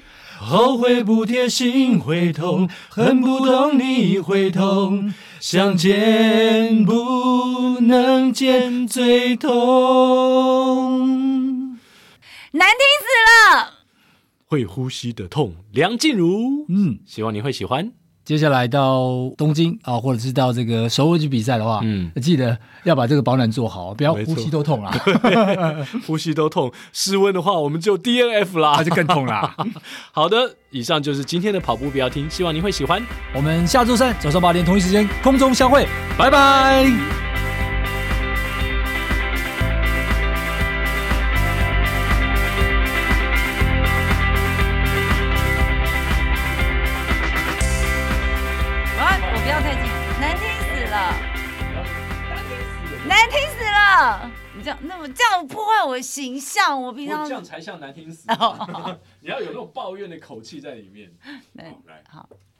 [0.43, 11.07] 后悔不贴心会痛，恨不懂你会痛，想见不能见最痛。
[12.53, 13.05] 难听死
[13.55, 13.73] 了！
[14.47, 16.65] 会呼吸的痛，梁静茹。
[16.69, 17.93] 嗯，希望你会喜欢。
[18.31, 24.97] 接下来到东京啊，或者是到这个首尔去比赛的话，嗯，记得要把这个保暖做好，不要呼吸都痛啊。
[26.07, 29.53] 呼吸都痛，室温的话，我们就 DNF 啦， 那就更痛啦。
[30.13, 33.05] 好的，以上就是今天的跑步不要听，希望您会喜欢。
[33.35, 35.85] 我们下周三早上八点同一时间空中相会，
[36.17, 37.30] 拜拜。
[55.01, 58.27] 么这样破坏我的形象，我平常这样才像难听死。
[59.19, 61.11] 你要有那种抱怨的口气在里面。
[61.53, 61.75] 来，
[62.07, 62.29] 好。